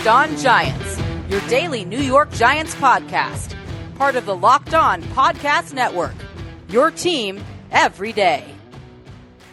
Locked 0.00 0.32
On 0.32 0.38
Giants, 0.38 0.98
your 1.28 1.42
daily 1.42 1.84
New 1.84 1.98
York 1.98 2.32
Giants 2.32 2.74
podcast, 2.76 3.54
part 3.96 4.16
of 4.16 4.24
the 4.24 4.34
Locked 4.34 4.72
On 4.72 5.02
Podcast 5.02 5.74
Network. 5.74 6.14
Your 6.70 6.90
team 6.90 7.44
every 7.70 8.10
day. 8.10 8.50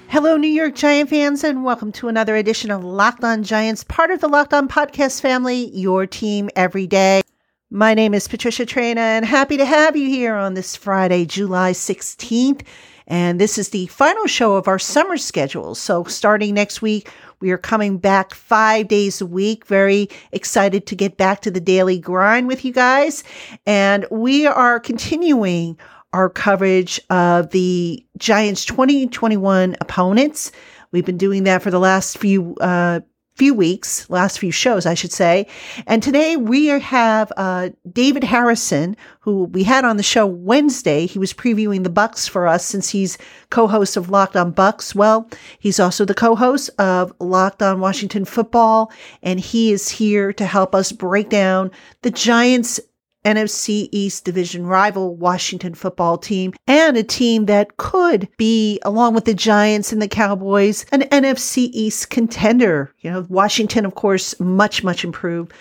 Hello, 0.08 0.38
New 0.38 0.48
York 0.48 0.74
Giant 0.74 1.10
fans, 1.10 1.44
and 1.44 1.66
welcome 1.66 1.92
to 1.92 2.08
another 2.08 2.38
edition 2.38 2.72
of 2.72 2.82
Locked 2.82 3.26
On 3.26 3.44
Giants, 3.44 3.84
part 3.84 4.10
of 4.10 4.22
the 4.22 4.30
Locked 4.30 4.54
On 4.54 4.70
Podcast 4.70 5.20
family, 5.20 5.70
your 5.76 6.08
team 6.08 6.50
every 6.56 6.88
day. 6.88 7.24
My 7.70 7.94
name 7.94 8.14
is 8.14 8.30
Patricia 8.30 8.66
Traina, 8.66 8.96
and 9.00 9.26
happy 9.26 9.58
to 9.58 9.66
have 9.66 9.98
you 9.98 10.08
here 10.08 10.36
on 10.36 10.54
this 10.54 10.78
Friday, 10.78 11.26
July 11.26 11.74
16th. 11.74 12.62
And 13.06 13.40
this 13.40 13.58
is 13.58 13.70
the 13.70 13.88
final 13.88 14.28
show 14.28 14.56
of 14.56 14.68
our 14.68 14.80
summer 14.80 15.18
schedule. 15.18 15.76
So, 15.76 16.04
starting 16.06 16.54
next 16.54 16.82
week, 16.82 17.10
we 17.40 17.52
are 17.52 17.58
coming 17.58 17.98
back 17.98 18.34
five 18.34 18.88
days 18.88 19.22
a 19.22 19.26
week. 19.26 19.66
Very 19.66 20.10
excited 20.32 20.88
to 20.88 20.96
get 20.96 21.18
back 21.18 21.42
to 21.42 21.52
the 21.52 21.60
daily 21.60 22.00
grind 22.00 22.48
with 22.48 22.66
you 22.66 22.74
guys. 22.74 23.24
And 23.66 24.06
we 24.10 24.48
are 24.48 24.80
continuing 24.80 25.78
our 26.14 26.30
coverage 26.30 27.00
of 27.10 27.52
the 27.52 28.06
Giants 28.18 28.66
2021 28.66 29.76
opponents. 29.82 30.52
We've 30.92 31.06
been 31.06 31.18
doing 31.18 31.44
that 31.44 31.62
for 31.62 31.70
the 31.70 31.80
last 31.80 32.18
few 32.18 32.56
uh, 32.62 33.02
few 33.38 33.54
weeks, 33.54 34.10
last 34.10 34.40
few 34.40 34.52
shows, 34.52 34.88
I 34.88 34.96
should 34.96 35.12
say. 35.12 35.46
And 35.86 36.02
today 36.02 36.38
we 36.38 36.66
have 36.66 37.32
uh, 37.38 37.70
David 37.92 38.24
Harrison, 38.24 38.98
who 39.20 39.44
we 39.44 39.64
had 39.64 39.86
on 39.86 39.98
the 39.98 40.04
show 40.04 40.26
Wednesday. 40.26 41.06
He 41.06 41.20
was 41.20 41.34
previewing 41.34 41.84
the 41.84 41.92
Bucks 41.92 42.28
for 42.28 42.48
us 42.48 42.66
since 42.66 42.90
he's 42.90 43.18
co-host 43.52 43.96
of 43.96 44.10
Locked 44.10 44.36
On 44.36 44.52
Bucks. 44.52 44.96
Well, 44.96 45.30
he's 45.60 45.80
also 45.80 46.04
the 46.04 46.16
co-host 46.16 46.72
of 46.80 47.14
Locked 47.20 47.62
On 47.62 47.80
Washington 47.80 48.26
Football, 48.26 48.92
and 49.22 49.40
he 49.40 49.72
is 49.72 49.88
here 49.88 50.34
to 50.34 50.46
help 50.46 50.74
us 50.74 50.92
break 50.92 51.30
down 51.30 51.70
the 52.02 52.12
Giants 52.12 52.80
NFC 53.28 53.90
East 53.92 54.24
Division 54.24 54.66
rival 54.66 55.14
Washington 55.18 55.74
football 55.74 56.18
team 56.18 56.54
and 56.66 56.96
a 56.96 57.04
team 57.04 57.46
that 57.48 57.76
could 57.76 58.30
be, 58.38 58.80
along 58.84 59.16
with 59.16 59.26
the 59.26 59.34
Giants 59.34 59.92
and 59.92 60.02
the 60.02 60.08
Cowboys, 60.08 60.86
an 60.94 61.02
NFC 61.02 61.70
East 61.74 62.10
contender. 62.10 62.94
You 63.02 63.12
know, 63.12 63.26
Washington, 63.28 63.86
of 63.86 63.96
course, 63.96 64.40
much, 64.40 64.82
much 64.82 65.04
improved. 65.04 65.52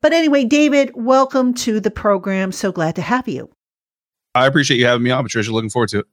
But 0.00 0.12
anyway, 0.12 0.44
David, 0.44 0.92
welcome 0.94 1.52
to 1.54 1.80
the 1.80 1.90
program. 1.90 2.52
So 2.52 2.70
glad 2.70 2.94
to 2.94 3.02
have 3.02 3.26
you. 3.26 3.50
I 4.36 4.46
appreciate 4.46 4.78
you 4.78 4.86
having 4.86 5.02
me 5.02 5.10
on, 5.10 5.24
Patricia. 5.24 5.50
Looking 5.50 5.70
forward 5.70 5.88
to 5.88 5.98
it. 6.00 6.06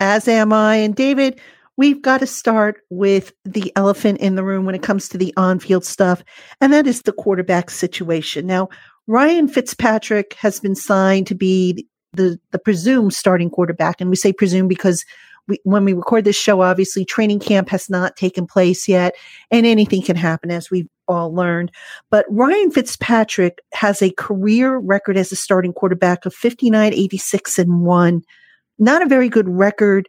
As 0.00 0.28
am 0.28 0.50
I. 0.50 0.76
And 0.76 0.96
David, 0.96 1.38
we've 1.76 2.00
got 2.00 2.20
to 2.20 2.26
start 2.26 2.80
with 2.88 3.32
the 3.44 3.70
elephant 3.76 4.20
in 4.20 4.34
the 4.34 4.44
room 4.44 4.64
when 4.64 4.74
it 4.74 4.82
comes 4.82 5.10
to 5.10 5.18
the 5.18 5.34
on 5.36 5.58
field 5.58 5.84
stuff, 5.84 6.22
and 6.60 6.72
that 6.72 6.86
is 6.86 7.02
the 7.02 7.12
quarterback 7.12 7.68
situation. 7.68 8.46
Now, 8.46 8.70
Ryan 9.06 9.48
Fitzpatrick 9.48 10.34
has 10.34 10.60
been 10.60 10.74
signed 10.74 11.26
to 11.28 11.34
be 11.34 11.86
the, 12.12 12.40
the 12.50 12.58
presumed 12.58 13.14
starting 13.14 13.50
quarterback. 13.50 14.00
And 14.00 14.10
we 14.10 14.16
say 14.16 14.32
presumed 14.32 14.68
because 14.68 15.04
we, 15.48 15.60
when 15.62 15.84
we 15.84 15.92
record 15.92 16.24
this 16.24 16.36
show, 16.36 16.60
obviously 16.62 17.04
training 17.04 17.40
camp 17.40 17.68
has 17.68 17.88
not 17.88 18.16
taken 18.16 18.46
place 18.46 18.88
yet 18.88 19.14
and 19.50 19.64
anything 19.64 20.02
can 20.02 20.16
happen 20.16 20.50
as 20.50 20.70
we've 20.70 20.88
all 21.06 21.32
learned. 21.32 21.70
But 22.10 22.26
Ryan 22.28 22.70
Fitzpatrick 22.70 23.60
has 23.72 24.02
a 24.02 24.10
career 24.10 24.78
record 24.78 25.16
as 25.16 25.30
a 25.30 25.36
starting 25.36 25.72
quarterback 25.72 26.26
of 26.26 26.34
59, 26.34 26.92
86 26.92 27.58
and 27.58 27.82
one. 27.82 28.22
Not 28.78 29.02
a 29.02 29.06
very 29.06 29.28
good 29.28 29.48
record. 29.48 30.08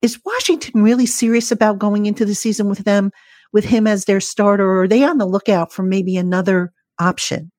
Is 0.00 0.18
Washington 0.24 0.82
really 0.82 1.06
serious 1.06 1.50
about 1.50 1.78
going 1.78 2.06
into 2.06 2.24
the 2.24 2.34
season 2.34 2.68
with 2.68 2.84
them, 2.84 3.10
with 3.52 3.64
him 3.64 3.86
as 3.86 4.04
their 4.04 4.20
starter, 4.20 4.64
or 4.64 4.82
are 4.82 4.88
they 4.88 5.04
on 5.04 5.18
the 5.18 5.26
lookout 5.26 5.72
for 5.72 5.82
maybe 5.82 6.16
another 6.16 6.72
option? 6.98 7.50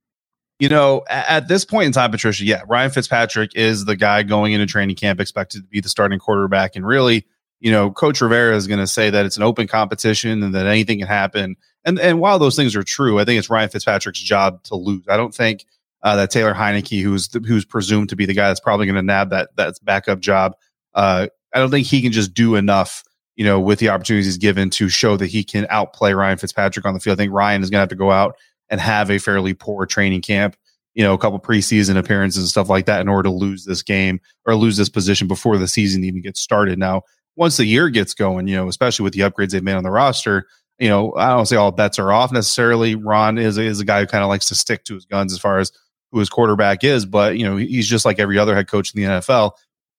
You 0.58 0.70
know, 0.70 1.04
at 1.10 1.50
this 1.50 1.66
point 1.66 1.88
in 1.88 1.92
time, 1.92 2.12
Patricia, 2.12 2.46
yeah, 2.46 2.62
Ryan 2.68 2.90
Fitzpatrick 2.90 3.52
is 3.56 3.84
the 3.84 3.98
guy 3.98 4.24
going 4.24 4.54
into 4.54 4.66
training 4.66 4.96
camp 4.96 5.20
expected 5.20 5.64
to 5.64 5.68
be 5.68 5.82
the 5.82 5.90
starting 5.90 6.18
quarterback. 6.18 6.78
And 6.78 6.88
really, 6.88 7.26
you 7.60 7.72
know, 7.72 7.92
Coach 7.92 8.22
Rivera 8.22 8.56
is 8.56 8.66
going 8.66 8.80
to 8.80 8.88
say 8.88 9.10
that 9.10 9.26
it's 9.26 9.36
an 9.36 9.44
open 9.44 9.68
competition 9.68 10.44
and 10.44 10.56
that 10.56 10.66
anything 10.66 11.00
can 11.00 11.08
happen. 11.08 11.58
And 11.84 12.00
and 12.00 12.20
while 12.20 12.40
those 12.40 12.56
things 12.56 12.76
are 12.76 12.84
true, 12.84 13.20
I 13.20 13.26
think 13.26 13.38
it's 13.40 13.50
Ryan 13.50 13.70
Fitzpatrick's 13.70 14.22
job 14.22 14.64
to 14.64 14.76
lose. 14.76 15.04
I 15.10 15.18
don't 15.18 15.36
think 15.36 15.66
uh, 16.04 16.16
that 16.16 16.32
Taylor 16.32 16.54
Heinicke, 16.54 17.02
who's 17.02 17.28
the, 17.30 17.40
who's 17.40 17.66
presumed 17.66 18.10
to 18.10 18.16
be 18.16 18.26
the 18.26 18.34
guy 18.34 18.48
that's 18.48 18.60
probably 18.62 18.86
going 18.86 18.96
to 18.96 19.02
nab 19.02 19.32
that 19.32 19.56
that 19.58 19.76
backup 19.84 20.20
job, 20.20 20.56
uh, 20.94 21.28
I 21.54 21.60
don't 21.60 21.70
think 21.70 21.88
he 21.88 22.02
can 22.02 22.14
just 22.14 22.34
do 22.34 22.56
enough. 22.56 23.04
You 23.36 23.44
know, 23.44 23.60
with 23.60 23.80
the 23.80 23.90
opportunities 23.90 24.28
he's 24.28 24.38
given 24.38 24.70
to 24.70 24.88
show 24.88 25.18
that 25.18 25.28
he 25.28 25.44
can 25.44 25.68
outplay 25.70 26.14
Ryan 26.14 26.38
Fitzpatrick 26.38 26.86
on 26.86 26.94
the 26.94 27.02
field. 27.02 27.20
I 27.20 27.24
think 27.24 27.34
Ryan 27.34 27.62
is 27.62 27.70
going 27.70 27.80
to 27.80 27.82
have 27.82 27.90
to 27.90 27.96
go 27.96 28.10
out 28.10 28.38
and 28.70 28.82
have 28.82 29.10
a 29.10 29.18
fairly 29.18 29.54
poor 29.54 29.86
training 29.86 30.22
camp, 30.22 30.56
you 30.94 31.04
know, 31.04 31.14
a 31.14 31.18
couple 31.18 31.40
preseason 31.40 31.98
appearances 31.98 32.44
and 32.44 32.50
stuff 32.50 32.70
like 32.70 32.86
that 32.86 33.02
in 33.02 33.08
order 33.08 33.30
to 33.30 33.36
lose 33.36 33.66
this 33.66 33.84
game 33.84 34.20
or 34.46 34.56
lose 34.56 34.78
this 34.78 34.90
position 34.90 35.28
before 35.28 35.58
the 35.58 35.68
season 35.68 36.04
even 36.04 36.22
gets 36.22 36.40
started. 36.40 36.80
Now, 36.80 37.04
once 37.36 37.58
the 37.58 37.66
year 37.66 37.90
gets 37.90 38.14
going, 38.14 38.48
you 38.48 38.56
know, 38.56 38.68
especially 38.68 39.04
with 39.04 39.14
the 39.14 39.20
upgrades 39.22 39.52
they've 39.52 39.64
made 39.64 39.74
on 39.74 39.84
the 39.84 39.92
roster, 39.92 40.48
you 40.80 40.90
know, 40.90 41.14
I 41.16 41.30
don't 41.30 41.46
say 41.46 41.56
all 41.56 41.72
bets 41.72 42.00
are 42.00 42.12
off 42.12 42.32
necessarily. 42.32 42.96
Ron 42.96 43.38
is, 43.38 43.58
is 43.58 43.80
a 43.80 43.86
guy 43.86 44.02
who 44.02 44.08
kind 44.08 44.24
of 44.24 44.30
likes 44.30 44.48
to 44.48 44.56
stick 44.56 44.84
to 44.86 44.96
his 44.96 45.06
guns 45.06 45.34
as 45.34 45.40
far 45.40 45.60
as 45.60 45.72
who 46.12 46.20
his 46.20 46.30
quarterback 46.30 46.84
is, 46.84 47.06
but, 47.06 47.38
you 47.38 47.46
know, 47.46 47.58
he's 47.58 47.88
just 47.88 48.06
like 48.06 48.20
every 48.20 48.38
other 48.38 48.56
head 48.56 48.68
coach 48.68 48.94
in 48.94 49.02
the 49.02 49.08
NFL. 49.08 49.52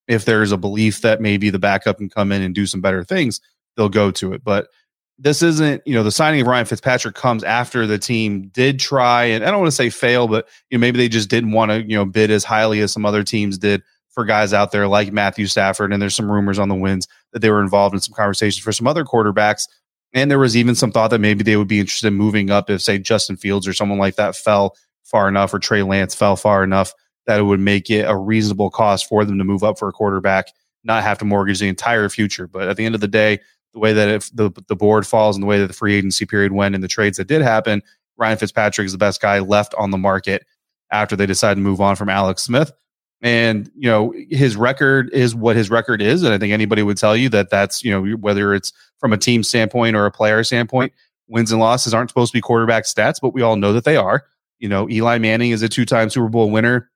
If 0.09 0.25
there's 0.25 0.53
a 0.53 0.57
belief 0.57 1.03
that 1.03 1.21
maybe 1.21 1.51
the 1.51 1.59
backup 1.59 1.99
can 1.99 2.09
come 2.09 2.33
in 2.33 2.43
and 2.43 2.55
do 2.55 2.67
some 2.67 2.81
better 2.81 3.05
things, 3.05 3.41
they'll 3.77 3.89
go 3.89 4.11
to 4.13 4.33
it. 4.33 4.45
But 4.45 4.69
this 5.19 5.43
isn't, 5.43 5.83
you 5.87 5.95
know, 5.95 6.03
the 6.03 6.11
signing 6.11 6.43
of 6.43 6.47
Ryan 6.47 6.67
Fitzpatrick 6.67 7.15
comes 7.15 7.43
after 7.43 7.87
the 7.87 7.99
team 7.99 8.49
did 8.49 8.79
try, 8.79 9.25
and 9.25 9.45
I 9.45 9.51
don't 9.51 9.61
want 9.61 9.69
to 9.69 9.77
say 9.77 9.91
fail, 9.91 10.29
but 10.29 10.49
you 10.71 10.77
know, 10.77 10.81
maybe 10.81 10.99
they 10.99 11.09
just 11.09 11.31
didn't 11.31 11.53
want 11.53 11.71
to, 11.71 11.83
you 11.83 11.97
know, 11.97 12.05
bid 12.05 12.31
as 12.31 12.45
highly 12.45 12.81
as 12.81 12.93
some 12.93 13.07
other 13.07 13.23
teams 13.23 13.57
did 13.57 13.83
for 14.11 14.25
guys 14.25 14.53
out 14.53 14.73
there 14.73 14.89
like 14.89 15.13
Matthew 15.13 15.47
Stafford. 15.47 15.93
And 15.93 16.01
there's 16.01 16.15
some 16.15 16.31
rumors 16.31 16.59
on 16.59 16.69
the 16.69 16.75
winds 16.75 17.07
that 17.33 17.41
they 17.41 17.51
were 17.51 17.63
involved 17.63 17.95
in 17.95 18.01
some 18.01 18.15
conversations 18.15 18.63
for 18.63 18.73
some 18.73 18.87
other 18.87 19.05
quarterbacks. 19.05 19.69
And 20.15 20.31
there 20.31 20.39
was 20.39 20.57
even 20.57 20.75
some 20.75 20.91
thought 20.91 21.09
that 21.09 21.19
maybe 21.19 21.45
they 21.45 21.57
would 21.57 21.69
be 21.69 21.81
interested 21.81 22.09
in 22.09 22.15
moving 22.15 22.51
up 22.51 22.71
if, 22.71 22.81
say, 22.81 22.99
Justin 22.99 23.37
Fields 23.37 23.69
or 23.69 23.75
someone 23.75 23.99
like 23.99 24.17
that 24.17 24.35
fell 24.35 24.75
far 25.05 25.29
enough, 25.29 25.53
or 25.53 25.59
Trey 25.59 25.83
Lance 25.83 26.15
fell 26.15 26.37
far 26.37 26.65
enough 26.65 26.95
that 27.27 27.39
it 27.39 27.43
would 27.43 27.61
make 27.61 27.91
it 27.91 28.05
a 28.09 28.17
reasonable 28.17 28.71
cost 28.71 29.07
for 29.07 29.25
them 29.25 29.37
to 29.37 29.45
move 29.45 29.63
up 29.63 29.79
for 29.79 29.89
a 29.89 29.93
quarterback, 29.93 30.47
not 30.85 31.03
have 31.03 31.19
to 31.19 31.25
mortgage 31.25 31.61
the 31.61 31.69
entire 31.69 32.09
future. 32.09 32.47
But 32.47 32.69
at 32.69 32.77
the 32.77 32.87
end 32.87 32.95
of 32.95 33.01
the 33.01 33.09
day, 33.09 33.41
the 33.77 33.81
way 33.81 33.93
that 33.93 34.09
if 34.09 34.35
the 34.35 34.51
the 34.69 34.75
board 34.75 35.07
falls 35.07 35.37
and 35.37 35.43
the 35.43 35.47
way 35.47 35.61
that 35.61 35.67
the 35.67 35.75
free 35.75 35.95
agency 35.95 36.25
period 36.25 36.53
went 36.53 36.75
and 36.75 36.83
the 36.83 36.89
trades 36.89 37.19
that 37.19 37.29
did 37.29 37.43
happen, 37.43 37.83
Ryan 38.17 38.39
Fitzpatrick 38.39 38.87
is 38.87 38.93
the 38.93 38.99
best 38.99 39.21
guy 39.21 39.39
left 39.39 39.75
on 39.75 39.91
the 39.91 39.99
market 39.99 40.47
after 40.91 41.15
they 41.15 41.27
decided 41.27 41.57
to 41.57 41.61
move 41.61 41.79
on 41.79 41.95
from 41.95 42.09
Alex 42.09 42.43
Smith. 42.43 42.73
And 43.21 43.71
you 43.77 43.91
know 43.91 44.15
his 44.31 44.57
record 44.57 45.11
is 45.13 45.35
what 45.35 45.57
his 45.57 45.69
record 45.69 46.01
is, 46.01 46.23
and 46.23 46.33
I 46.33 46.39
think 46.39 46.55
anybody 46.55 46.83
would 46.83 46.97
tell 46.97 47.15
you 47.15 47.29
that 47.29 47.51
that's 47.51 47.85
you 47.85 47.91
know 47.91 48.17
whether 48.17 48.55
it's 48.55 48.73
from 48.99 49.13
a 49.13 49.19
team 49.19 49.43
standpoint 49.43 49.95
or 49.95 50.07
a 50.07 50.11
player 50.11 50.43
standpoint, 50.43 50.95
wins 51.29 51.53
and 51.53 51.61
losses 51.61 51.93
aren't 51.93 52.09
supposed 52.09 52.33
to 52.33 52.37
be 52.39 52.41
quarterback 52.41 52.85
stats, 52.85 53.17
but 53.21 53.35
we 53.35 53.43
all 53.43 53.57
know 53.57 53.75
that 53.75 53.85
they 53.85 53.97
are. 53.97 54.25
You 54.59 54.71
know, 54.71 54.89
Eli 54.89 55.19
Manning 55.19 55.51
is 55.51 55.61
a 55.61 55.69
two-time 55.69 56.09
Super 56.09 56.31
Bowl 56.31 56.51
winner. 56.51 56.91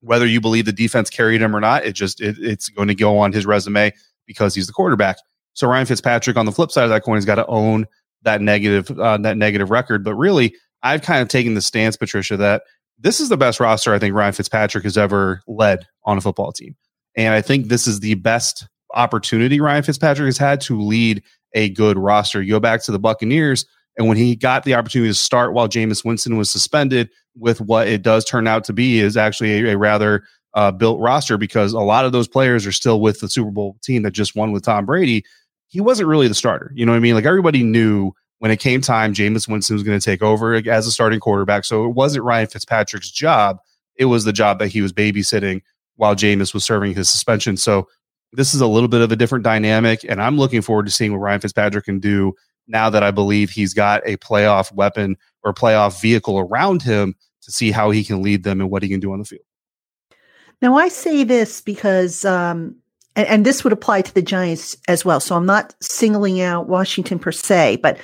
Whether 0.00 0.26
you 0.26 0.40
believe 0.40 0.64
the 0.64 0.72
defense 0.72 1.10
carried 1.10 1.40
him 1.40 1.54
or 1.54 1.60
not, 1.60 1.84
it 1.84 1.92
just 1.92 2.20
it, 2.20 2.36
it's 2.40 2.70
going 2.70 2.88
to 2.88 2.94
go 2.96 3.18
on 3.18 3.32
his 3.32 3.46
resume 3.46 3.92
because 4.26 4.52
he's 4.56 4.66
the 4.66 4.72
quarterback. 4.72 5.18
So 5.54 5.68
Ryan 5.68 5.86
Fitzpatrick 5.86 6.36
on 6.36 6.46
the 6.46 6.52
flip 6.52 6.70
side 6.70 6.84
of 6.84 6.90
that 6.90 7.02
coin 7.02 7.16
has 7.16 7.24
got 7.24 7.36
to 7.36 7.46
own 7.46 7.86
that 8.22 8.40
negative 8.40 8.90
uh, 8.98 9.16
that 9.18 9.36
negative 9.36 9.70
record. 9.70 10.04
But 10.04 10.14
really, 10.14 10.54
I've 10.82 11.02
kind 11.02 11.22
of 11.22 11.28
taken 11.28 11.54
the 11.54 11.62
stance, 11.62 11.96
Patricia, 11.96 12.36
that 12.36 12.62
this 12.98 13.20
is 13.20 13.28
the 13.28 13.36
best 13.36 13.60
roster 13.60 13.94
I 13.94 13.98
think 13.98 14.14
Ryan 14.14 14.32
Fitzpatrick 14.32 14.84
has 14.84 14.98
ever 14.98 15.40
led 15.46 15.86
on 16.04 16.18
a 16.18 16.20
football 16.20 16.52
team, 16.52 16.76
and 17.16 17.34
I 17.34 17.40
think 17.40 17.68
this 17.68 17.86
is 17.86 18.00
the 18.00 18.14
best 18.14 18.66
opportunity 18.94 19.60
Ryan 19.60 19.82
Fitzpatrick 19.82 20.26
has 20.26 20.38
had 20.38 20.60
to 20.62 20.80
lead 20.80 21.22
a 21.54 21.70
good 21.70 21.98
roster. 21.98 22.42
You 22.42 22.52
go 22.52 22.60
back 22.60 22.82
to 22.84 22.92
the 22.92 22.98
Buccaneers, 22.98 23.66
and 23.96 24.08
when 24.08 24.16
he 24.16 24.36
got 24.36 24.64
the 24.64 24.74
opportunity 24.74 25.10
to 25.10 25.14
start 25.14 25.52
while 25.52 25.68
Jameis 25.68 26.04
Winston 26.04 26.36
was 26.36 26.50
suspended, 26.50 27.10
with 27.36 27.60
what 27.60 27.88
it 27.88 28.02
does 28.02 28.24
turn 28.24 28.46
out 28.46 28.64
to 28.64 28.72
be 28.72 29.00
is 29.00 29.16
actually 29.16 29.68
a, 29.68 29.74
a 29.74 29.78
rather 29.78 30.24
uh, 30.54 30.70
built 30.70 31.00
roster 31.00 31.36
because 31.36 31.72
a 31.72 31.80
lot 31.80 32.04
of 32.04 32.12
those 32.12 32.28
players 32.28 32.66
are 32.66 32.72
still 32.72 33.00
with 33.00 33.20
the 33.20 33.28
Super 33.28 33.50
Bowl 33.50 33.76
team 33.82 34.02
that 34.02 34.12
just 34.12 34.36
won 34.36 34.52
with 34.52 34.62
Tom 34.62 34.86
Brady 34.86 35.24
he 35.74 35.80
wasn't 35.80 36.08
really 36.08 36.28
the 36.28 36.36
starter. 36.36 36.70
You 36.72 36.86
know 36.86 36.92
what 36.92 36.98
I 36.98 37.00
mean? 37.00 37.16
Like 37.16 37.24
everybody 37.24 37.64
knew 37.64 38.12
when 38.38 38.52
it 38.52 38.60
came 38.60 38.80
time, 38.80 39.12
Jameis 39.12 39.48
Winston 39.48 39.74
was 39.74 39.82
going 39.82 39.98
to 39.98 40.04
take 40.04 40.22
over 40.22 40.54
as 40.54 40.86
a 40.86 40.92
starting 40.92 41.18
quarterback. 41.18 41.64
So 41.64 41.84
it 41.84 41.96
wasn't 41.96 42.24
Ryan 42.24 42.46
Fitzpatrick's 42.46 43.10
job. 43.10 43.58
It 43.96 44.04
was 44.04 44.22
the 44.22 44.32
job 44.32 44.60
that 44.60 44.68
he 44.68 44.82
was 44.82 44.92
babysitting 44.92 45.62
while 45.96 46.14
Jameis 46.14 46.54
was 46.54 46.64
serving 46.64 46.94
his 46.94 47.10
suspension. 47.10 47.56
So 47.56 47.88
this 48.32 48.54
is 48.54 48.60
a 48.60 48.68
little 48.68 48.88
bit 48.88 49.00
of 49.00 49.10
a 49.10 49.16
different 49.16 49.42
dynamic. 49.42 50.04
And 50.08 50.22
I'm 50.22 50.38
looking 50.38 50.62
forward 50.62 50.86
to 50.86 50.92
seeing 50.92 51.10
what 51.10 51.18
Ryan 51.18 51.40
Fitzpatrick 51.40 51.86
can 51.86 51.98
do 51.98 52.34
now 52.68 52.88
that 52.88 53.02
I 53.02 53.10
believe 53.10 53.50
he's 53.50 53.74
got 53.74 54.00
a 54.06 54.16
playoff 54.18 54.72
weapon 54.72 55.16
or 55.42 55.52
playoff 55.52 56.00
vehicle 56.00 56.38
around 56.38 56.82
him 56.82 57.16
to 57.42 57.50
see 57.50 57.72
how 57.72 57.90
he 57.90 58.04
can 58.04 58.22
lead 58.22 58.44
them 58.44 58.60
and 58.60 58.70
what 58.70 58.84
he 58.84 58.88
can 58.88 59.00
do 59.00 59.12
on 59.12 59.18
the 59.18 59.24
field. 59.24 59.42
Now, 60.62 60.76
I 60.76 60.86
say 60.86 61.24
this 61.24 61.60
because 61.60 62.24
um, 62.24 62.76
and, 63.16 63.26
and 63.26 63.46
this 63.46 63.64
would 63.64 63.72
apply 63.72 64.02
to 64.02 64.14
the 64.14 64.22
Giants 64.22 64.76
as 64.88 65.04
well. 65.04 65.20
So 65.20 65.36
I'm 65.36 65.46
not 65.46 65.74
singling 65.80 66.40
out 66.40 66.68
Washington 66.68 67.18
per 67.18 67.32
se, 67.32 67.78
but 67.82 67.98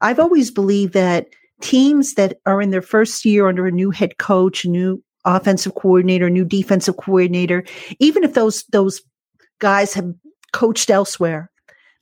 I've 0.00 0.18
always 0.18 0.50
believed 0.50 0.92
that 0.94 1.28
teams 1.60 2.14
that 2.14 2.38
are 2.46 2.60
in 2.60 2.70
their 2.70 2.82
first 2.82 3.24
year 3.24 3.48
under 3.48 3.66
a 3.66 3.72
new 3.72 3.90
head 3.90 4.18
coach, 4.18 4.64
a 4.64 4.68
new 4.68 5.02
offensive 5.24 5.74
coordinator, 5.74 6.26
a 6.26 6.30
new 6.30 6.44
defensive 6.44 6.96
coordinator, 6.96 7.64
even 7.98 8.24
if 8.24 8.34
those 8.34 8.64
those 8.72 9.02
guys 9.58 9.94
have 9.94 10.12
coached 10.52 10.90
elsewhere, 10.90 11.50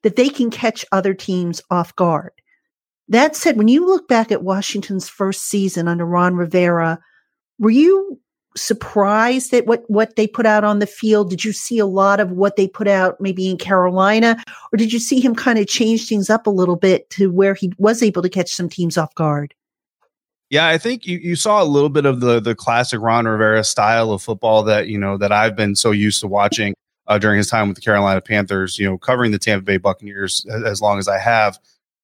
that 0.03 0.17
they 0.17 0.29
can 0.29 0.51
catch 0.51 0.85
other 0.93 1.15
teams 1.15 1.63
off 1.71 1.95
guard. 1.97 2.33
That 3.09 3.37
said, 3.37 3.57
when 3.57 3.69
you 3.69 3.87
look 3.87 4.09
back 4.09 4.33
at 4.33 4.43
Washington's 4.43 5.09
first 5.09 5.45
season 5.45 5.89
under 5.89 6.07
Ron 6.07 6.37
Rivera, 6.37 6.99
were 7.59 7.71
you 7.71 8.19
surprised 8.57 9.53
at 9.53 9.67
what, 9.67 9.85
what 9.89 10.17
they 10.17 10.27
put 10.27 10.47
out 10.47 10.65
on 10.65 10.79
the 10.79 10.87
field? 10.87 11.31
Did 11.31 11.45
you 11.45 11.53
see 11.53 11.79
a 11.79 11.87
lot 11.87 12.21
of 12.21 12.31
what 12.33 12.57
they 12.57 12.69
put 12.69 12.89
out 12.89 13.21
maybe 13.21 13.49
in 13.49 13.59
Carolina? 13.59 14.43
Or 14.73 14.77
did 14.77 14.93
you 14.93 14.99
see 14.99 15.21
him 15.21 15.35
kind 15.35 15.59
of 15.59 15.67
change 15.67 16.09
things 16.09 16.31
up 16.31 16.47
a 16.47 16.51
little 16.51 16.77
bit 16.77 17.11
to 17.11 17.31
where 17.31 17.55
he 17.55 17.73
was 17.79 18.03
able 18.03 18.23
to 18.23 18.29
catch 18.29 18.53
some 18.53 18.69
teams 18.69 18.97
off 18.97 19.15
guard? 19.15 19.55
Yeah, 20.51 20.69
I 20.69 20.79
think 20.79 21.07
you, 21.07 21.19
you 21.19 21.37
saw 21.37 21.63
a 21.63 21.65
little 21.65 21.89
bit 21.89 22.07
of 22.07 22.21
the 22.21 22.39
the 22.39 22.55
classic 22.55 23.01
Ron 23.01 23.27
Rivera 23.27 23.65
style 23.65 24.13
of 24.13 24.23
football 24.23 24.63
that 24.65 24.87
you 24.87 24.99
know 24.99 25.17
that 25.17 25.33
I've 25.33 25.57
been 25.57 25.75
so 25.75 25.91
used 25.91 26.21
to 26.21 26.29
watching 26.29 26.75
uh, 27.07 27.19
during 27.19 27.39
his 27.39 27.49
time 27.49 27.69
with 27.69 27.77
the 27.77 27.81
Carolina 27.81 28.21
Panthers. 28.21 28.79
You 28.79 28.89
know, 28.89 28.99
covering 28.99 29.33
the 29.33 29.39
Tampa 29.39 29.65
Bay 29.65 29.79
Buccaneers 29.79 30.47
as, 30.49 30.63
as 30.63 30.81
long 30.81 30.99
as 30.99 31.09
I 31.09 31.19
have. 31.19 31.59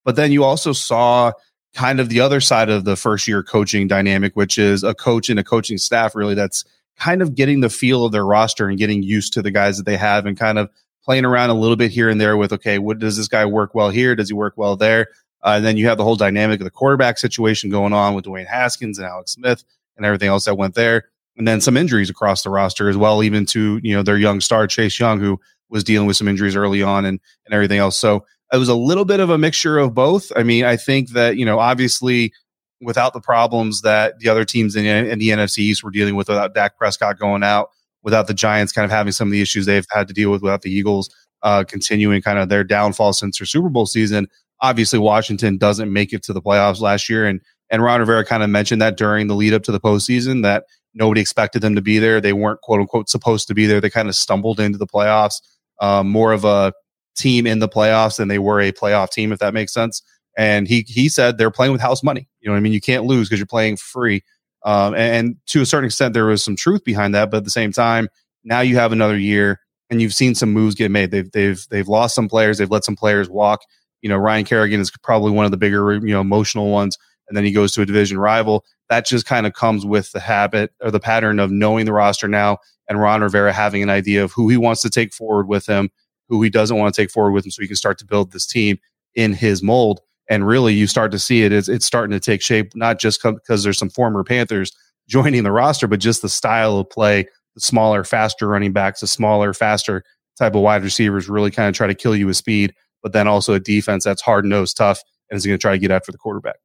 But 0.04 0.16
then 0.16 0.32
you 0.32 0.42
also 0.42 0.72
saw 0.72 1.32
kind 1.74 2.00
of 2.00 2.08
the 2.08 2.20
other 2.20 2.40
side 2.40 2.68
of 2.68 2.84
the 2.84 2.96
first 2.96 3.28
year 3.28 3.42
coaching 3.42 3.86
dynamic, 3.86 4.34
which 4.34 4.58
is 4.58 4.82
a 4.82 4.94
coach 4.94 5.28
and 5.28 5.38
a 5.38 5.44
coaching 5.44 5.78
staff 5.78 6.14
really 6.14 6.34
that's 6.34 6.64
kind 6.98 7.22
of 7.22 7.34
getting 7.34 7.60
the 7.60 7.70
feel 7.70 8.04
of 8.04 8.12
their 8.12 8.26
roster 8.26 8.68
and 8.68 8.78
getting 8.78 9.02
used 9.02 9.32
to 9.32 9.42
the 9.42 9.50
guys 9.50 9.76
that 9.76 9.86
they 9.86 9.96
have 9.96 10.26
and 10.26 10.38
kind 10.38 10.58
of 10.58 10.68
playing 11.02 11.24
around 11.24 11.50
a 11.50 11.54
little 11.54 11.76
bit 11.76 11.90
here 11.90 12.08
and 12.08 12.20
there 12.20 12.36
with, 12.36 12.52
okay, 12.52 12.78
what 12.78 12.98
does 12.98 13.16
this 13.16 13.28
guy 13.28 13.46
work 13.46 13.74
well 13.74 13.90
here? 13.90 14.14
Does 14.14 14.28
he 14.28 14.34
work 14.34 14.54
well 14.56 14.76
there? 14.76 15.08
Uh, 15.42 15.54
and 15.56 15.64
then 15.64 15.76
you 15.76 15.86
have 15.86 15.96
the 15.96 16.04
whole 16.04 16.16
dynamic 16.16 16.60
of 16.60 16.64
the 16.64 16.70
quarterback 16.70 17.16
situation 17.16 17.70
going 17.70 17.92
on 17.92 18.14
with 18.14 18.26
Dwayne 18.26 18.46
Haskins 18.46 18.98
and 18.98 19.06
Alex 19.06 19.32
Smith 19.32 19.64
and 19.96 20.04
everything 20.04 20.28
else 20.28 20.44
that 20.44 20.56
went 20.56 20.74
there. 20.74 21.04
And 21.36 21.48
then 21.48 21.62
some 21.62 21.76
injuries 21.76 22.10
across 22.10 22.42
the 22.42 22.50
roster 22.50 22.90
as 22.90 22.96
well, 22.98 23.22
even 23.22 23.46
to, 23.46 23.80
you 23.82 23.94
know, 23.94 24.02
their 24.02 24.18
young 24.18 24.40
star, 24.40 24.66
Chase 24.66 24.98
Young, 24.98 25.20
who 25.20 25.40
was 25.70 25.84
dealing 25.84 26.06
with 26.06 26.16
some 26.16 26.28
injuries 26.28 26.56
early 26.56 26.82
on 26.82 27.06
and, 27.06 27.18
and 27.46 27.54
everything 27.54 27.78
else. 27.78 27.96
So 27.96 28.26
it 28.52 28.56
was 28.56 28.68
a 28.68 28.74
little 28.74 29.04
bit 29.04 29.20
of 29.20 29.30
a 29.30 29.38
mixture 29.38 29.78
of 29.78 29.94
both. 29.94 30.32
I 30.34 30.42
mean, 30.42 30.64
I 30.64 30.76
think 30.76 31.10
that, 31.10 31.36
you 31.36 31.44
know, 31.44 31.58
obviously 31.58 32.32
without 32.80 33.12
the 33.12 33.20
problems 33.20 33.82
that 33.82 34.18
the 34.18 34.28
other 34.28 34.44
teams 34.44 34.74
in, 34.74 34.86
in 34.86 35.18
the 35.18 35.28
NFC 35.28 35.58
East 35.58 35.84
were 35.84 35.90
dealing 35.90 36.16
with 36.16 36.28
without 36.28 36.54
Dak 36.54 36.76
Prescott 36.78 37.18
going 37.18 37.42
out, 37.42 37.70
without 38.02 38.26
the 38.26 38.34
Giants 38.34 38.72
kind 38.72 38.84
of 38.84 38.90
having 38.90 39.12
some 39.12 39.28
of 39.28 39.32
the 39.32 39.42
issues 39.42 39.66
they've 39.66 39.86
had 39.90 40.08
to 40.08 40.14
deal 40.14 40.30
with, 40.30 40.42
without 40.42 40.62
the 40.62 40.70
Eagles 40.70 41.10
uh, 41.42 41.64
continuing 41.66 42.22
kind 42.22 42.38
of 42.38 42.48
their 42.48 42.64
downfall 42.64 43.12
since 43.12 43.38
their 43.38 43.46
Super 43.46 43.68
Bowl 43.68 43.86
season. 43.86 44.28
Obviously, 44.62 44.98
Washington 44.98 45.56
doesn't 45.58 45.92
make 45.92 46.12
it 46.12 46.22
to 46.24 46.32
the 46.32 46.42
playoffs 46.42 46.80
last 46.80 47.08
year. 47.08 47.26
And, 47.26 47.40
and 47.70 47.82
Ron 47.82 48.00
Rivera 48.00 48.24
kind 48.24 48.42
of 48.42 48.50
mentioned 48.50 48.82
that 48.82 48.96
during 48.96 49.26
the 49.26 49.34
lead 49.34 49.54
up 49.54 49.62
to 49.64 49.72
the 49.72 49.80
postseason 49.80 50.42
that 50.42 50.64
nobody 50.94 51.20
expected 51.20 51.62
them 51.62 51.76
to 51.76 51.82
be 51.82 51.98
there. 51.98 52.20
They 52.20 52.32
weren't 52.32 52.60
quote 52.62 52.80
unquote 52.80 53.08
supposed 53.08 53.48
to 53.48 53.54
be 53.54 53.66
there. 53.66 53.80
They 53.80 53.90
kind 53.90 54.08
of 54.08 54.16
stumbled 54.16 54.60
into 54.60 54.78
the 54.78 54.86
playoffs. 54.86 55.40
Um, 55.80 56.10
more 56.10 56.32
of 56.32 56.44
a 56.44 56.72
team 57.16 57.46
in 57.46 57.58
the 57.58 57.68
playoffs 57.68 58.16
than 58.16 58.28
they 58.28 58.38
were 58.38 58.60
a 58.60 58.72
playoff 58.72 59.10
team, 59.10 59.32
if 59.32 59.38
that 59.38 59.54
makes 59.54 59.72
sense. 59.72 60.02
And 60.36 60.68
he 60.68 60.84
he 60.86 61.08
said 61.08 61.38
they're 61.38 61.50
playing 61.50 61.72
with 61.72 61.80
house 61.80 62.02
money. 62.02 62.28
You 62.40 62.48
know 62.48 62.54
what 62.54 62.58
I 62.58 62.60
mean? 62.60 62.72
You 62.72 62.80
can't 62.80 63.04
lose 63.04 63.28
because 63.28 63.38
you're 63.38 63.46
playing 63.46 63.76
free. 63.76 64.22
Um, 64.64 64.94
and, 64.94 65.14
and, 65.14 65.36
to 65.46 65.62
a 65.62 65.66
certain 65.66 65.86
extent, 65.86 66.12
there 66.12 66.26
was 66.26 66.44
some 66.44 66.54
truth 66.54 66.84
behind 66.84 67.14
that. 67.14 67.30
But 67.30 67.38
at 67.38 67.44
the 67.44 67.50
same 67.50 67.72
time, 67.72 68.08
now 68.44 68.60
you 68.60 68.76
have 68.76 68.92
another 68.92 69.16
year, 69.16 69.58
and 69.88 70.02
you've 70.02 70.12
seen 70.12 70.34
some 70.34 70.52
moves 70.52 70.74
get 70.74 70.90
made. 70.90 71.10
They've 71.10 71.30
they've 71.30 71.64
they've 71.70 71.88
lost 71.88 72.14
some 72.14 72.28
players. 72.28 72.58
They've 72.58 72.70
let 72.70 72.84
some 72.84 72.96
players 72.96 73.28
walk. 73.28 73.60
You 74.02 74.08
know, 74.08 74.16
Ryan 74.16 74.44
Kerrigan 74.44 74.80
is 74.80 74.90
probably 75.02 75.32
one 75.32 75.44
of 75.44 75.50
the 75.50 75.56
bigger 75.56 75.94
you 75.94 76.12
know 76.12 76.20
emotional 76.20 76.70
ones. 76.70 76.98
And 77.28 77.36
then 77.36 77.44
he 77.44 77.52
goes 77.52 77.72
to 77.72 77.82
a 77.82 77.86
division 77.86 78.18
rival. 78.18 78.64
That 78.88 79.06
just 79.06 79.24
kind 79.24 79.46
of 79.46 79.52
comes 79.52 79.86
with 79.86 80.10
the 80.10 80.20
habit 80.20 80.72
or 80.82 80.90
the 80.90 80.98
pattern 80.98 81.38
of 81.38 81.50
knowing 81.50 81.86
the 81.86 81.92
roster 81.92 82.28
now, 82.28 82.58
and 82.88 83.00
Ron 83.00 83.22
Rivera 83.22 83.52
having 83.52 83.82
an 83.82 83.90
idea 83.90 84.24
of 84.24 84.32
who 84.32 84.48
he 84.48 84.56
wants 84.56 84.82
to 84.82 84.90
take 84.90 85.12
forward 85.12 85.48
with 85.48 85.66
him 85.66 85.90
who 86.30 86.40
he 86.40 86.48
doesn't 86.48 86.78
want 86.78 86.94
to 86.94 87.02
take 87.02 87.10
forward 87.10 87.32
with 87.32 87.44
him 87.44 87.50
so 87.50 87.60
he 87.60 87.68
can 87.68 87.76
start 87.76 87.98
to 87.98 88.06
build 88.06 88.32
this 88.32 88.46
team 88.46 88.78
in 89.14 89.34
his 89.34 89.62
mold. 89.62 90.00
And 90.30 90.46
really, 90.46 90.72
you 90.72 90.86
start 90.86 91.10
to 91.10 91.18
see 91.18 91.42
it. 91.42 91.52
It's, 91.52 91.68
it's 91.68 91.84
starting 91.84 92.12
to 92.12 92.20
take 92.20 92.40
shape, 92.40 92.74
not 92.76 93.00
just 93.00 93.22
because 93.22 93.64
there's 93.64 93.78
some 93.78 93.90
former 93.90 94.22
Panthers 94.22 94.72
joining 95.08 95.42
the 95.42 95.50
roster, 95.50 95.88
but 95.88 95.98
just 95.98 96.22
the 96.22 96.28
style 96.28 96.78
of 96.78 96.88
play, 96.88 97.26
the 97.56 97.60
smaller, 97.60 98.04
faster 98.04 98.46
running 98.46 98.72
backs, 98.72 99.00
the 99.00 99.08
smaller, 99.08 99.52
faster 99.52 100.04
type 100.38 100.54
of 100.54 100.62
wide 100.62 100.84
receivers 100.84 101.28
really 101.28 101.50
kind 101.50 101.68
of 101.68 101.74
try 101.74 101.88
to 101.88 101.94
kill 101.94 102.14
you 102.14 102.28
with 102.28 102.36
speed, 102.36 102.72
but 103.02 103.12
then 103.12 103.26
also 103.26 103.54
a 103.54 103.60
defense 103.60 104.04
that's 104.04 104.22
hard 104.22 104.44
nosed, 104.44 104.76
tough, 104.76 105.02
and 105.28 105.36
is 105.36 105.44
going 105.44 105.58
to 105.58 105.60
try 105.60 105.72
to 105.72 105.78
get 105.78 105.90
after 105.90 106.12
the 106.12 106.18
quarterback. 106.18 106.56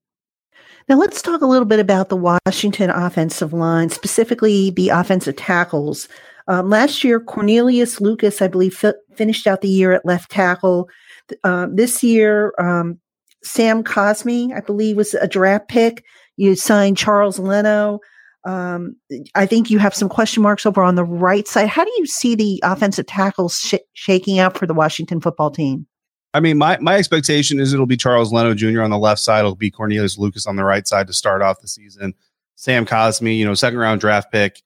Now 0.88 0.98
let's 1.00 1.24
talk 1.24 1.42
a 1.42 1.48
little 1.48 1.66
bit 1.66 1.80
about 1.80 2.10
the 2.10 2.16
Washington 2.16 2.92
offensive 2.92 3.52
line, 3.52 3.90
specifically 3.90 4.70
the 4.70 4.90
offensive 4.90 5.36
tackles. 5.36 6.08
Um, 6.48 6.70
last 6.70 7.04
year, 7.04 7.20
Cornelius 7.20 8.00
Lucas, 8.00 8.42
I 8.42 8.48
believe, 8.48 8.76
fi- 8.76 8.94
finished 9.16 9.48
out 9.48 9.62
the 9.62 9.70
year 9.70 9.92
at 9.94 10.06
left 10.06 10.30
tackle. 10.32 10.90
Uh, 11.44 11.68
this 11.72 12.04
year, 12.04 12.54
um, 12.60 13.00
Sam 13.44 13.84
Cosmi, 13.84 14.56
I 14.56 14.62
believe, 14.62 14.98
was 14.98 15.14
a 15.16 15.28
draft 15.28 15.68
pick. 15.68 16.04
You 16.38 16.56
signed 16.56 16.98
Charles 16.98 17.40
Leno. 17.40 18.00
Um, 18.46 18.96
I 19.34 19.48
think 19.48 19.72
you 19.72 19.80
have 19.80 19.96
some 19.96 20.10
question 20.10 20.44
marks 20.44 20.68
over 20.68 20.84
on 20.84 20.96
the 20.96 21.04
right 21.04 21.48
side. 21.48 21.68
How 21.68 21.84
do 21.84 21.92
you 21.98 22.06
see 22.06 22.36
the 22.36 22.60
offensive 22.64 23.08
tackles 23.08 23.60
sh- 23.60 23.76
shaking 23.94 24.38
out 24.38 24.56
for 24.56 24.68
the 24.68 24.74
Washington 24.74 25.20
football 25.20 25.50
team? 25.50 25.88
I 26.36 26.42
mean, 26.42 26.58
my, 26.58 26.78
my 26.80 26.98
expectation 26.98 27.60
is 27.60 27.74
it'll 27.74 27.88
be 27.88 27.98
Charles 27.98 28.32
Leno 28.32 28.54
Jr. 28.54 28.84
on 28.84 28.92
the 28.92 29.00
left 29.00 29.22
side. 29.22 29.40
It'll 29.40 29.56
be 29.56 29.72
Cornelius 29.72 30.18
Lucas 30.18 30.46
on 30.46 30.58
the 30.58 30.66
right 30.66 30.88
side 30.88 31.08
to 31.08 31.14
start 31.14 31.42
off 31.42 31.62
the 31.62 31.68
season. 31.68 32.14
Sam 32.56 32.86
Cosmi, 32.86 33.38
you 33.38 33.46
know, 33.46 33.54
second 33.54 33.80
round 33.80 34.02
draft 34.02 34.32
pick 34.32 34.62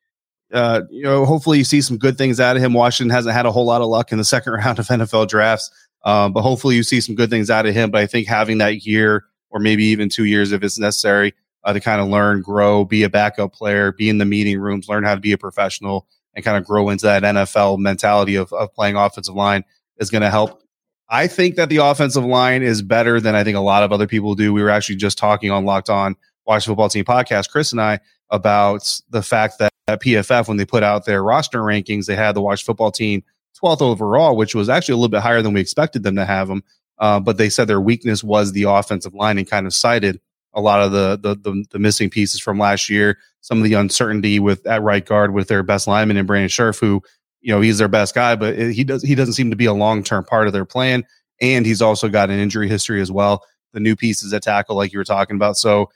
uh, 0.53 0.81
you 0.89 1.03
know, 1.03 1.25
hopefully 1.25 1.57
you 1.57 1.63
see 1.63 1.81
some 1.81 1.97
good 1.97 2.17
things 2.17 2.39
out 2.39 2.55
of 2.55 2.63
him. 2.63 2.73
Washington 2.73 3.13
hasn't 3.13 3.35
had 3.35 3.45
a 3.45 3.51
whole 3.51 3.65
lot 3.65 3.81
of 3.81 3.87
luck 3.87 4.11
in 4.11 4.17
the 4.17 4.23
second 4.25 4.53
round 4.53 4.79
of 4.79 4.87
NFL 4.87 5.27
drafts, 5.27 5.71
um, 6.05 6.33
but 6.33 6.41
hopefully 6.41 6.75
you 6.75 6.83
see 6.83 7.01
some 7.01 7.15
good 7.15 7.29
things 7.29 7.49
out 7.49 7.65
of 7.65 7.73
him. 7.73 7.91
But 7.91 8.01
I 8.01 8.07
think 8.07 8.27
having 8.27 8.59
that 8.59 8.85
year 8.85 9.25
or 9.51 9.59
maybe 9.59 9.83
even 9.85 10.09
two 10.09 10.25
years 10.25 10.51
if 10.51 10.63
it's 10.63 10.79
necessary 10.79 11.33
uh, 11.63 11.73
to 11.73 11.79
kind 11.79 12.01
of 12.01 12.07
learn, 12.07 12.41
grow, 12.41 12.85
be 12.85 13.03
a 13.03 13.09
backup 13.09 13.53
player, 13.53 13.91
be 13.91 14.09
in 14.09 14.17
the 14.17 14.25
meeting 14.25 14.59
rooms, 14.59 14.87
learn 14.87 15.03
how 15.03 15.15
to 15.15 15.21
be 15.21 15.31
a 15.31 15.37
professional, 15.37 16.07
and 16.35 16.45
kind 16.45 16.57
of 16.57 16.65
grow 16.65 16.89
into 16.89 17.05
that 17.05 17.23
NFL 17.23 17.79
mentality 17.79 18.35
of, 18.35 18.51
of 18.53 18.73
playing 18.73 18.95
offensive 18.95 19.35
line 19.35 19.63
is 19.97 20.09
going 20.09 20.21
to 20.21 20.29
help. 20.29 20.61
I 21.09 21.27
think 21.27 21.55
that 21.55 21.69
the 21.69 21.77
offensive 21.77 22.23
line 22.23 22.61
is 22.61 22.81
better 22.81 23.19
than 23.19 23.35
I 23.35 23.43
think 23.43 23.57
a 23.57 23.61
lot 23.61 23.83
of 23.83 23.91
other 23.91 24.07
people 24.07 24.35
do. 24.35 24.53
We 24.53 24.61
were 24.61 24.69
actually 24.69 24.97
just 24.97 25.17
talking 25.17 25.49
on 25.49 25.65
Locked 25.65 25.89
On 25.89 26.15
Washington 26.45 26.71
Football 26.71 26.89
Team 26.89 27.05
podcast, 27.05 27.49
Chris 27.49 27.71
and 27.71 27.81
I, 27.81 27.99
about 28.29 29.01
the 29.09 29.23
fact 29.23 29.57
that 29.59 29.73
at 29.89 30.01
PFF, 30.01 30.47
when 30.47 30.57
they 30.57 30.65
put 30.65 30.83
out 30.83 31.05
their 31.05 31.23
roster 31.23 31.59
rankings, 31.59 32.05
they 32.05 32.15
had 32.15 32.35
the 32.35 32.41
Washington 32.41 32.73
football 32.73 32.91
team 32.91 33.23
12th 33.61 33.81
overall, 33.81 34.35
which 34.35 34.55
was 34.55 34.69
actually 34.69 34.93
a 34.93 34.97
little 34.97 35.09
bit 35.09 35.21
higher 35.21 35.41
than 35.41 35.53
we 35.53 35.61
expected 35.61 36.03
them 36.03 36.15
to 36.15 36.25
have 36.25 36.47
them. 36.47 36.63
Uh, 36.97 37.19
but 37.19 37.37
they 37.37 37.49
said 37.49 37.67
their 37.67 37.81
weakness 37.81 38.23
was 38.23 38.51
the 38.51 38.63
offensive 38.63 39.13
line 39.13 39.37
and 39.37 39.49
kind 39.49 39.65
of 39.65 39.73
cited 39.73 40.19
a 40.53 40.61
lot 40.61 40.81
of 40.81 40.91
the, 40.91 41.17
the, 41.21 41.35
the 41.35 41.65
the 41.71 41.79
missing 41.79 42.09
pieces 42.09 42.41
from 42.41 42.57
last 42.57 42.89
year, 42.89 43.17
some 43.41 43.59
of 43.59 43.63
the 43.63 43.75
uncertainty 43.75 44.39
with 44.39 44.65
at 44.65 44.81
right 44.81 45.05
guard 45.05 45.33
with 45.33 45.47
their 45.47 45.63
best 45.63 45.87
lineman 45.87 46.17
and 46.17 46.27
Brandon 46.27 46.49
Scherff, 46.49 46.79
who 46.79 47.01
you 47.41 47.53
know 47.53 47.61
he's 47.61 47.77
their 47.77 47.87
best 47.87 48.15
guy, 48.15 48.35
but 48.35 48.57
he 48.57 48.83
does 48.83 49.03
he 49.03 49.15
doesn't 49.15 49.35
seem 49.35 49.51
to 49.51 49.55
be 49.55 49.65
a 49.65 49.73
long 49.73 50.03
term 50.03 50.23
part 50.23 50.47
of 50.47 50.53
their 50.53 50.65
plan, 50.65 51.05
and 51.39 51.65
he's 51.65 51.81
also 51.81 52.09
got 52.09 52.29
an 52.29 52.39
injury 52.39 52.67
history 52.67 53.01
as 53.01 53.11
well. 53.11 53.43
The 53.73 53.79
new 53.79 53.95
pieces 53.95 54.33
at 54.33 54.41
tackle, 54.41 54.75
like 54.75 54.91
you 54.91 54.99
were 54.99 55.05
talking 55.05 55.35
about, 55.35 55.55
so 55.55 55.89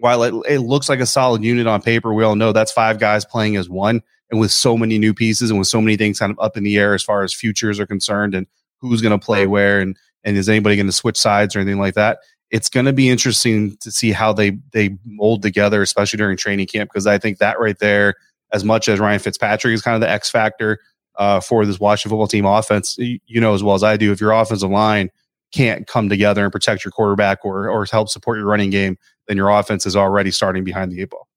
while 0.00 0.22
it, 0.22 0.34
it 0.48 0.58
looks 0.60 0.88
like 0.88 1.00
a 1.00 1.06
solid 1.06 1.44
unit 1.44 1.66
on 1.66 1.82
paper, 1.82 2.12
we 2.12 2.24
all 2.24 2.34
know 2.34 2.52
that's 2.52 2.72
five 2.72 2.98
guys 2.98 3.24
playing 3.24 3.56
as 3.56 3.68
one. 3.68 4.02
And 4.30 4.40
with 4.40 4.50
so 4.50 4.76
many 4.76 4.98
new 4.98 5.12
pieces 5.12 5.50
and 5.50 5.58
with 5.58 5.68
so 5.68 5.80
many 5.80 5.96
things 5.96 6.18
kind 6.18 6.32
of 6.32 6.38
up 6.40 6.56
in 6.56 6.64
the 6.64 6.78
air 6.78 6.94
as 6.94 7.02
far 7.02 7.22
as 7.22 7.34
futures 7.34 7.78
are 7.78 7.86
concerned 7.86 8.34
and 8.34 8.46
who's 8.78 9.02
going 9.02 9.18
to 9.18 9.24
play 9.24 9.46
where 9.46 9.80
and 9.80 9.96
and 10.24 10.36
is 10.36 10.48
anybody 10.48 10.76
going 10.76 10.86
to 10.86 10.92
switch 10.92 11.18
sides 11.18 11.54
or 11.54 11.60
anything 11.60 11.80
like 11.80 11.94
that, 11.94 12.18
it's 12.50 12.68
going 12.68 12.86
to 12.86 12.92
be 12.92 13.08
interesting 13.08 13.76
to 13.78 13.90
see 13.90 14.12
how 14.12 14.32
they 14.32 14.58
they 14.72 14.96
mold 15.04 15.42
together, 15.42 15.82
especially 15.82 16.16
during 16.16 16.36
training 16.36 16.66
camp, 16.66 16.90
because 16.90 17.06
I 17.06 17.18
think 17.18 17.38
that 17.38 17.60
right 17.60 17.78
there, 17.78 18.14
as 18.52 18.64
much 18.64 18.88
as 18.88 19.00
Ryan 19.00 19.18
Fitzpatrick 19.18 19.74
is 19.74 19.82
kind 19.82 19.94
of 19.94 20.00
the 20.00 20.10
X 20.10 20.30
factor 20.30 20.78
uh, 21.16 21.40
for 21.40 21.66
this 21.66 21.78
Washington 21.78 22.10
football 22.10 22.26
team 22.26 22.46
offense, 22.46 22.96
you 22.98 23.40
know 23.40 23.54
as 23.54 23.62
well 23.62 23.74
as 23.74 23.82
I 23.82 23.96
do, 23.96 24.12
if 24.12 24.20
your 24.20 24.32
offensive 24.32 24.70
line 24.70 25.10
can't 25.52 25.86
come 25.86 26.08
together 26.08 26.44
and 26.44 26.52
protect 26.52 26.84
your 26.84 26.92
quarterback 26.92 27.44
or 27.44 27.68
or 27.68 27.84
help 27.86 28.08
support 28.08 28.38
your 28.38 28.46
running 28.46 28.70
game, 28.70 28.96
then 29.30 29.36
your 29.36 29.48
offense 29.48 29.86
is 29.86 29.94
already 29.94 30.32
starting 30.32 30.64
behind 30.64 30.90
the 30.90 31.00
eight 31.00 31.10
ball. 31.10 31.28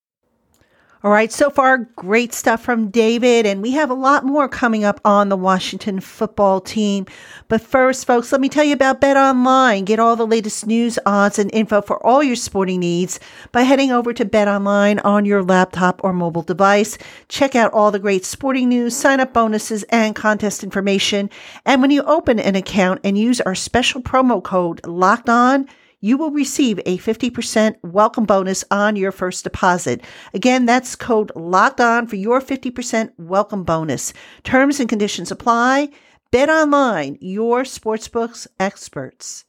All 1.04 1.12
right, 1.12 1.32
so 1.32 1.50
far, 1.50 1.90
great 1.98 2.34
stuff 2.34 2.64
from 2.64 2.88
David, 2.88 3.46
and 3.46 3.62
we 3.62 3.72
have 3.74 3.92
a 3.92 3.94
lot 3.94 4.26
more 4.26 4.48
coming 4.48 4.84
up 4.84 5.02
on 5.04 5.28
the 5.28 5.36
Washington 5.36 6.00
football 6.00 6.60
team. 6.60 7.06
But 7.50 7.62
first, 7.62 8.08
folks, 8.08 8.32
let 8.32 8.40
me 8.40 8.48
tell 8.48 8.64
you 8.64 8.74
about 8.74 9.02
Bet 9.02 9.18
Online. 9.18 9.84
Get 9.84 10.00
all 10.00 10.16
the 10.16 10.26
latest 10.26 10.66
news, 10.66 10.98
odds, 11.06 11.38
and 11.38 11.54
info 11.54 11.82
for 11.82 12.04
all 12.04 12.24
your 12.24 12.38
sporting 12.38 12.80
needs 12.80 13.20
by 13.52 13.64
heading 13.64 13.92
over 13.92 14.14
to 14.14 14.24
Bet 14.24 14.48
Online 14.48 14.98
on 15.00 15.26
your 15.26 15.44
laptop 15.44 16.02
or 16.06 16.14
mobile 16.14 16.42
device. 16.42 16.98
Check 17.28 17.54
out 17.54 17.74
all 17.74 17.92
the 17.92 18.00
great 18.00 18.26
sporting 18.26 18.70
news, 18.70 18.96
sign 18.96 19.20
up 19.20 19.34
bonuses, 19.34 19.84
and 19.90 20.16
contest 20.16 20.64
information. 20.64 21.30
And 21.66 21.82
when 21.82 21.92
you 21.92 22.02
open 22.04 22.40
an 22.40 22.56
account 22.56 23.02
and 23.04 23.18
use 23.18 23.42
our 23.42 23.56
special 23.56 24.02
promo 24.02 24.42
code 24.42 24.80
Locked 24.88 25.30
On 25.30 25.68
you 26.04 26.18
will 26.18 26.32
receive 26.32 26.82
a 26.86 26.98
50% 26.98 27.78
welcome 27.82 28.26
bonus 28.26 28.66
on 28.70 28.98
your 28.98 29.14
first 29.14 29.46
deposit. 29.46 30.02
Again, 30.34 30.66
that's 30.66 30.98
code 30.98 31.32
locked 31.34 31.80
on 31.80 32.08
for 32.08 32.18
your 32.18 32.42
50% 32.42 33.14
welcome 33.18 33.64
bonus. 33.64 34.12
Terms 34.44 34.82
and 34.82 34.90
conditions 34.90 35.32
apply. 35.32 35.92
Bet 36.30 36.50
online, 36.50 37.18
your 37.22 37.64
sportsbooks 37.64 38.48
experts. 38.60 39.46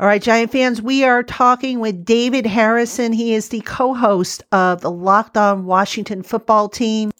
All 0.00 0.08
right, 0.08 0.20
Giant 0.20 0.50
fans, 0.50 0.82
we 0.82 1.04
are 1.04 1.22
talking 1.22 1.78
with 1.78 2.04
David 2.04 2.44
Harrison. 2.44 3.12
He 3.12 3.32
is 3.32 3.50
the 3.50 3.60
co 3.60 3.94
host 3.94 4.42
of 4.50 4.80
the 4.80 4.90
Locked 4.90 5.36
On 5.36 5.64
Washington 5.64 6.24
football 6.24 6.68
team, 6.68 7.12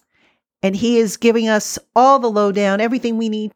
and 0.65 0.75
he 0.75 0.99
is 0.99 1.17
giving 1.17 1.49
us 1.49 1.79
all 1.95 2.19
the 2.19 2.29
lowdown, 2.29 2.81
everything 2.81 3.19
we 3.19 3.29
need 3.29 3.53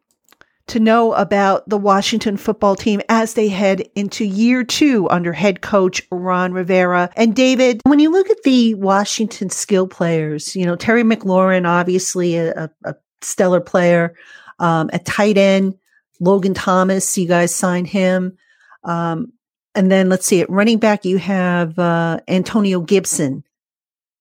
to 0.69 0.79
know 0.79 1.13
about 1.13 1.67
the 1.67 1.77
Washington 1.77 2.37
football 2.37 2.75
team 2.75 3.01
as 3.09 3.33
they 3.33 3.47
head 3.47 3.87
into 3.95 4.23
year 4.25 4.63
two 4.63 5.09
under 5.09 5.33
head 5.33 5.61
coach 5.61 6.01
Ron 6.11 6.53
Rivera. 6.53 7.09
And 7.15 7.35
David, 7.35 7.81
when 7.83 7.99
you 7.99 8.11
look 8.11 8.29
at 8.29 8.43
the 8.43 8.73
Washington 8.75 9.49
skill 9.49 9.87
players, 9.87 10.55
you 10.55 10.65
know, 10.65 10.75
Terry 10.75 11.03
McLaurin, 11.03 11.67
obviously 11.67 12.37
a, 12.37 12.69
a 12.85 12.95
stellar 13.21 13.61
player, 13.61 14.15
um, 14.59 14.89
at 14.93 15.05
tight 15.05 15.37
end, 15.37 15.75
Logan 16.19 16.53
Thomas, 16.53 17.17
you 17.17 17.27
guys 17.27 17.53
signed 17.53 17.87
him. 17.87 18.37
Um, 18.83 19.33
and 19.75 19.91
then 19.91 20.09
let's 20.09 20.25
see, 20.25 20.41
at 20.41 20.49
running 20.49 20.77
back, 20.79 21.05
you 21.05 21.17
have 21.17 21.77
uh, 21.79 22.19
Antonio 22.27 22.81
Gibson. 22.81 23.43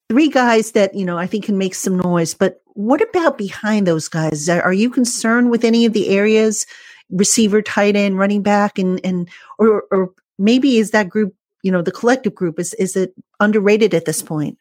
Three 0.09 0.29
guys 0.29 0.73
that, 0.73 0.95
you 0.95 1.05
know, 1.05 1.19
I 1.19 1.27
think 1.27 1.45
can 1.45 1.59
make 1.59 1.75
some 1.75 1.99
noise, 1.99 2.35
but 2.35 2.63
what 2.79 3.03
about 3.03 3.37
behind 3.37 3.89
those 3.89 4.07
guys? 4.07 4.49
Are 4.49 4.73
you 4.73 4.89
concerned 4.89 5.51
with 5.51 5.65
any 5.65 5.85
of 5.85 5.93
the 5.95 6.11
areas, 6.11 6.65
receiver, 7.11 7.61
tight 7.61 7.97
end, 7.97 8.17
running 8.21 8.41
back, 8.41 8.79
and 8.79 9.01
and 9.05 9.29
or 9.59 9.83
or 9.91 10.13
maybe 10.39 10.79
is 10.79 10.93
that 10.93 11.09
group, 11.09 11.35
you 11.65 11.73
know, 11.73 11.83
the 11.83 11.91
collective 11.91 12.37
group 12.37 12.61
is 12.61 12.75
is 12.75 12.95
it 12.95 13.15
underrated 13.41 13.95
at 13.95 14.05
this 14.05 14.23
point? 14.23 14.59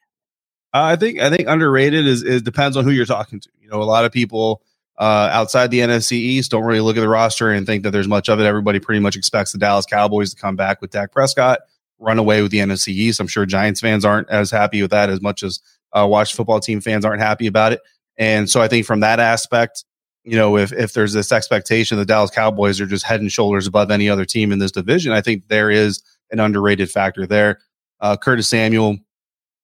Uh, 0.74 0.82
I 0.82 0.96
think 0.96 1.20
I 1.20 1.30
think 1.30 1.48
underrated 1.48 2.08
is 2.08 2.24
it 2.24 2.44
depends 2.44 2.76
on 2.76 2.86
who 2.86 2.90
you're 2.90 3.06
talking 3.06 3.40
to. 3.40 3.50
You 3.62 3.70
know, 3.70 3.84
a 3.84 3.86
lot 3.86 4.04
of 4.04 4.12
people 4.12 4.64
uh, 4.98 5.30
outside 5.32 5.70
the 5.70 5.82
NFC 5.82 6.14
East 6.14 6.50
don't 6.50 6.64
really 6.64 6.82
look 6.82 6.98
at 6.98 7.02
the 7.02 7.08
roster 7.08 7.52
and 7.52 7.68
think 7.68 7.84
that 7.84 7.92
there's 7.92 8.08
much 8.08 8.30
of 8.30 8.40
it. 8.40 8.46
Everybody 8.46 8.80
pretty 8.80 9.00
much 9.00 9.16
expects 9.16 9.52
the 9.52 9.60
Dallas 9.60 9.86
Cowboys 9.86 10.34
to 10.34 10.42
come 10.42 10.56
back 10.56 10.82
with 10.82 10.90
Dak 10.90 11.12
Prescott, 11.12 11.60
run 12.00 12.18
away 12.18 12.42
with 12.42 12.50
the 12.50 12.58
NFC 12.58 12.88
East. 12.88 13.20
I'm 13.20 13.28
sure 13.28 13.46
Giants 13.46 13.80
fans 13.80 14.04
aren't 14.04 14.28
as 14.32 14.50
happy 14.50 14.82
with 14.82 14.90
that 14.90 15.12
as 15.12 15.22
much 15.22 15.44
as 15.44 15.60
uh, 15.94 16.08
Watch 16.08 16.34
football 16.34 16.60
team 16.60 16.82
fans 16.82 17.06
aren't 17.06 17.22
happy 17.22 17.46
about 17.46 17.74
it. 17.74 17.82
And 18.18 18.50
so 18.50 18.62
I 18.62 18.68
think 18.68 18.86
from 18.86 19.02
that 19.02 19.20
aspect, 19.20 19.84
you 20.24 20.36
know, 20.36 20.58
if 20.58 20.74
if 20.74 20.94
there's 20.94 21.14
this 21.14 21.32
expectation 21.32 21.98
the 21.98 22.06
Dallas 22.06 22.32
Cowboys 22.32 22.82
are 22.82 22.86
just 22.86 23.06
head 23.06 23.22
and 23.22 23.32
shoulders 23.32 23.68
above 23.68 23.92
any 23.92 24.10
other 24.10 24.26
team 24.26 24.52
in 24.52 24.60
this 24.60 24.72
division, 24.72 25.14
I 25.14 25.22
think 25.22 25.48
there 25.48 25.72
is 25.72 26.02
an 26.32 26.40
underrated 26.40 26.92
factor 26.92 27.26
there. 27.26 27.60
Uh, 28.00 28.18
Curtis 28.18 28.48
Samuel, 28.48 28.98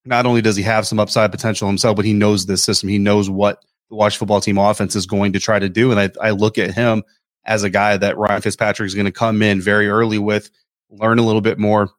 not 0.06 0.26
only 0.26 0.42
does 0.42 0.56
he 0.56 0.64
have 0.64 0.88
some 0.88 1.00
upside 1.00 1.32
potential 1.32 1.68
himself, 1.68 1.96
but 1.96 2.06
he 2.06 2.14
knows 2.14 2.46
this 2.46 2.64
system. 2.64 2.90
He 2.90 2.98
knows 2.98 3.30
what 3.30 3.64
the 3.90 3.96
Watch 3.96 4.18
football 4.18 4.42
team 4.42 4.58
offense 4.58 4.96
is 4.96 5.06
going 5.06 5.34
to 5.34 5.40
try 5.40 5.60
to 5.60 5.70
do. 5.70 5.92
And 5.92 6.00
I, 6.00 6.10
I 6.22 6.32
look 6.32 6.58
at 6.58 6.74
him 6.74 7.04
as 7.46 7.64
a 7.64 7.70
guy 7.70 7.98
that 7.98 8.18
Ryan 8.18 8.42
Fitzpatrick 8.42 8.88
is 8.88 8.96
going 8.96 9.06
to 9.06 9.12
come 9.12 9.42
in 9.42 9.62
very 9.62 9.90
early 9.90 10.18
with, 10.18 10.50
learn 10.90 11.20
a 11.20 11.24
little 11.24 11.42
bit 11.42 11.60
more, 11.60 11.90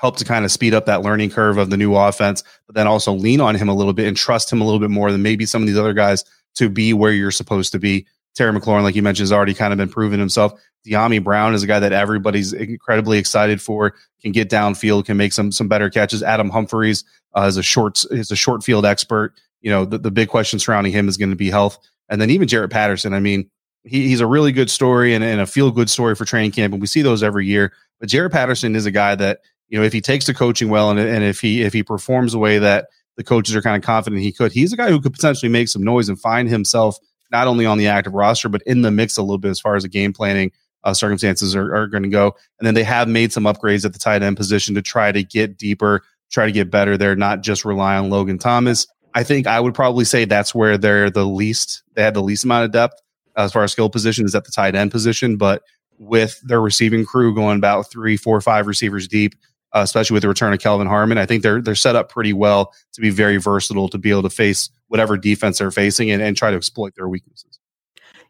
help 0.00 0.16
to 0.16 0.24
kind 0.24 0.46
of 0.46 0.50
speed 0.50 0.72
up 0.72 0.86
that 0.86 1.02
learning 1.02 1.28
curve 1.28 1.58
of 1.58 1.68
the 1.68 1.76
new 1.76 1.94
offense, 1.94 2.42
but 2.66 2.74
then 2.74 2.86
also 2.86 3.12
lean 3.12 3.38
on 3.38 3.54
him 3.54 3.68
a 3.68 3.74
little 3.74 3.92
bit 3.92 4.08
and 4.08 4.16
trust 4.16 4.50
him 4.50 4.62
a 4.62 4.64
little 4.64 4.80
bit 4.80 4.88
more 4.88 5.12
than 5.12 5.22
maybe 5.22 5.44
some 5.44 5.62
of 5.62 5.68
these 5.68 5.76
other 5.76 5.92
guys 5.92 6.24
to 6.54 6.70
be 6.70 6.94
where 6.94 7.12
you're 7.12 7.30
supposed 7.30 7.70
to 7.72 7.78
be. 7.78 8.06
Terry 8.34 8.58
McLaurin, 8.58 8.82
like 8.82 8.94
you 8.94 9.02
mentioned, 9.02 9.24
has 9.24 9.32
already 9.32 9.52
kind 9.52 9.74
of 9.74 9.76
been 9.76 9.90
proving 9.90 10.18
himself. 10.18 10.58
Dyami 10.86 11.22
Brown 11.22 11.52
is 11.52 11.62
a 11.62 11.66
guy 11.66 11.78
that 11.80 11.92
everybody's 11.92 12.54
incredibly 12.54 13.18
excited 13.18 13.60
for. 13.60 13.94
Can 14.22 14.32
get 14.32 14.48
downfield, 14.48 15.04
can 15.04 15.18
make 15.18 15.34
some 15.34 15.52
some 15.52 15.68
better 15.68 15.90
catches. 15.90 16.22
Adam 16.22 16.48
Humphries 16.48 17.04
uh, 17.36 17.42
is 17.42 17.58
a 17.58 17.62
short 17.62 18.02
is 18.10 18.30
a 18.30 18.36
short 18.36 18.64
field 18.64 18.86
expert. 18.86 19.34
You 19.60 19.70
know, 19.70 19.84
the, 19.84 19.98
the 19.98 20.10
big 20.10 20.28
question 20.28 20.58
surrounding 20.58 20.92
him 20.92 21.08
is 21.08 21.18
going 21.18 21.30
to 21.30 21.36
be 21.36 21.50
health, 21.50 21.78
and 22.08 22.20
then 22.20 22.30
even 22.30 22.48
Jaret 22.48 22.70
Patterson. 22.70 23.12
I 23.12 23.20
mean, 23.20 23.50
he, 23.84 24.08
he's 24.08 24.20
a 24.20 24.26
really 24.26 24.52
good 24.52 24.70
story 24.70 25.12
and, 25.14 25.22
and 25.22 25.42
a 25.42 25.46
feel 25.46 25.70
good 25.70 25.90
story 25.90 26.14
for 26.14 26.24
training 26.24 26.52
camp, 26.52 26.72
and 26.72 26.80
we 26.80 26.86
see 26.86 27.02
those 27.02 27.22
every 27.22 27.46
year. 27.46 27.72
But 27.98 28.08
Jaret 28.08 28.32
Patterson 28.32 28.74
is 28.74 28.86
a 28.86 28.90
guy 28.90 29.14
that 29.16 29.40
you 29.70 29.78
know, 29.78 29.84
if 29.84 29.92
he 29.92 30.00
takes 30.00 30.26
the 30.26 30.34
coaching 30.34 30.68
well 30.68 30.90
and, 30.90 30.98
and 30.98 31.24
if 31.24 31.40
he 31.40 31.62
if 31.62 31.72
he 31.72 31.82
performs 31.82 32.32
the 32.32 32.38
way 32.38 32.58
that 32.58 32.88
the 33.16 33.24
coaches 33.24 33.56
are 33.56 33.62
kind 33.62 33.76
of 33.76 33.86
confident 33.86 34.20
he 34.20 34.32
could, 34.32 34.52
he's 34.52 34.72
a 34.72 34.76
guy 34.76 34.90
who 34.90 35.00
could 35.00 35.12
potentially 35.12 35.50
make 35.50 35.68
some 35.68 35.82
noise 35.82 36.08
and 36.08 36.20
find 36.20 36.48
himself 36.48 36.98
not 37.30 37.46
only 37.46 37.64
on 37.64 37.78
the 37.78 37.86
active 37.86 38.12
roster 38.12 38.48
but 38.48 38.62
in 38.66 38.82
the 38.82 38.90
mix 38.90 39.16
a 39.16 39.22
little 39.22 39.38
bit 39.38 39.50
as 39.50 39.60
far 39.60 39.76
as 39.76 39.84
the 39.84 39.88
game 39.88 40.12
planning 40.12 40.50
uh, 40.84 40.94
circumstances 40.94 41.54
are, 41.54 41.74
are 41.74 41.86
going 41.86 42.02
to 42.02 42.08
go. 42.08 42.34
And 42.58 42.66
then 42.66 42.74
they 42.74 42.82
have 42.84 43.08
made 43.08 43.32
some 43.32 43.44
upgrades 43.44 43.84
at 43.84 43.92
the 43.92 43.98
tight 43.98 44.22
end 44.22 44.36
position 44.36 44.74
to 44.74 44.82
try 44.82 45.12
to 45.12 45.22
get 45.22 45.56
deeper, 45.56 46.02
try 46.30 46.46
to 46.46 46.52
get 46.52 46.70
better 46.70 46.96
there, 46.96 47.16
not 47.16 47.42
just 47.42 47.64
rely 47.64 47.96
on 47.96 48.10
Logan 48.10 48.38
Thomas. 48.38 48.86
I 49.14 49.24
think 49.24 49.46
I 49.46 49.58
would 49.58 49.74
probably 49.74 50.04
say 50.04 50.24
that's 50.24 50.54
where 50.54 50.78
they're 50.78 51.10
the 51.10 51.26
least. 51.26 51.82
They 51.94 52.02
had 52.02 52.14
the 52.14 52.22
least 52.22 52.44
amount 52.44 52.64
of 52.64 52.72
depth 52.72 53.00
as 53.36 53.52
far 53.52 53.64
as 53.64 53.72
skill 53.72 53.90
position 53.90 54.24
is 54.24 54.34
at 54.34 54.44
the 54.44 54.52
tight 54.52 54.74
end 54.74 54.90
position, 54.90 55.36
but 55.36 55.62
with 55.98 56.40
their 56.42 56.60
receiving 56.60 57.04
crew 57.04 57.34
going 57.34 57.58
about 57.58 57.90
three, 57.90 58.16
four, 58.16 58.40
five 58.40 58.66
receivers 58.66 59.06
deep, 59.06 59.34
uh, 59.72 59.80
especially 59.80 60.14
with 60.14 60.22
the 60.22 60.28
return 60.28 60.52
of 60.52 60.58
Kelvin 60.58 60.86
Harmon. 60.86 61.18
I 61.18 61.26
think 61.26 61.42
they're 61.42 61.60
they're 61.60 61.74
set 61.74 61.96
up 61.96 62.10
pretty 62.10 62.32
well 62.32 62.72
to 62.92 63.00
be 63.00 63.10
very 63.10 63.36
versatile 63.36 63.88
to 63.88 63.98
be 63.98 64.10
able 64.10 64.22
to 64.22 64.30
face 64.30 64.70
whatever 64.88 65.16
defense 65.16 65.58
they're 65.58 65.70
facing 65.70 66.10
and, 66.10 66.22
and 66.22 66.36
try 66.36 66.50
to 66.50 66.56
exploit 66.56 66.94
their 66.96 67.08
weaknesses. 67.08 67.58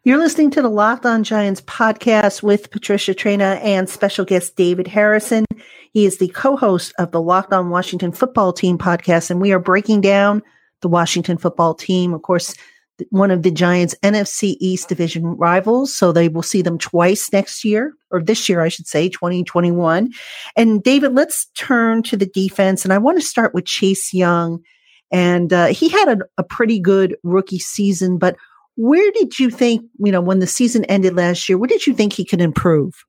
You're 0.03 0.17
listening 0.17 0.49
to 0.51 0.63
the 0.63 0.69
Locked 0.69 1.05
On 1.05 1.23
Giants 1.23 1.61
podcast 1.61 2.41
with 2.41 2.71
Patricia 2.71 3.13
Traina 3.13 3.63
and 3.63 3.87
special 3.87 4.25
guest 4.25 4.55
David 4.55 4.87
Harrison. 4.87 5.45
He 5.91 6.05
is 6.05 6.17
the 6.17 6.29
co-host 6.29 6.91
of 6.97 7.11
the 7.11 7.21
Locked 7.21 7.53
On 7.53 7.69
Washington 7.69 8.11
Football 8.11 8.51
Team 8.51 8.79
podcast, 8.79 9.29
and 9.29 9.39
we 9.39 9.51
are 9.51 9.59
breaking 9.59 10.01
down 10.01 10.41
the 10.81 10.87
Washington 10.87 11.37
Football 11.37 11.75
Team. 11.75 12.15
Of 12.15 12.23
course, 12.23 12.55
one 13.09 13.31
of 13.31 13.43
the 13.43 13.51
Giants' 13.51 13.95
NFC 14.03 14.55
East 14.59 14.89
division 14.89 15.25
rivals. 15.37 15.93
So 15.93 16.11
they 16.11 16.29
will 16.29 16.43
see 16.43 16.61
them 16.61 16.77
twice 16.77 17.31
next 17.31 17.63
year, 17.63 17.93
or 18.11 18.21
this 18.21 18.47
year, 18.47 18.61
I 18.61 18.69
should 18.69 18.87
say, 18.87 19.09
2021. 19.09 20.11
And 20.55 20.83
David, 20.83 21.13
let's 21.13 21.47
turn 21.57 22.03
to 22.03 22.17
the 22.17 22.25
defense. 22.25 22.83
And 22.83 22.93
I 22.93 22.97
want 22.97 23.19
to 23.19 23.25
start 23.25 23.53
with 23.53 23.65
Chase 23.65 24.13
Young. 24.13 24.61
And 25.11 25.51
uh, 25.51 25.67
he 25.67 25.89
had 25.89 26.07
a, 26.07 26.17
a 26.37 26.43
pretty 26.43 26.79
good 26.79 27.17
rookie 27.23 27.59
season, 27.59 28.17
but 28.17 28.37
where 28.75 29.11
did 29.11 29.37
you 29.37 29.49
think, 29.49 29.85
you 29.99 30.11
know, 30.11 30.21
when 30.21 30.39
the 30.39 30.47
season 30.47 30.85
ended 30.85 31.15
last 31.15 31.49
year, 31.49 31.57
where 31.57 31.67
did 31.67 31.85
you 31.85 31.93
think 31.93 32.13
he 32.13 32.25
could 32.25 32.41
improve? 32.41 33.03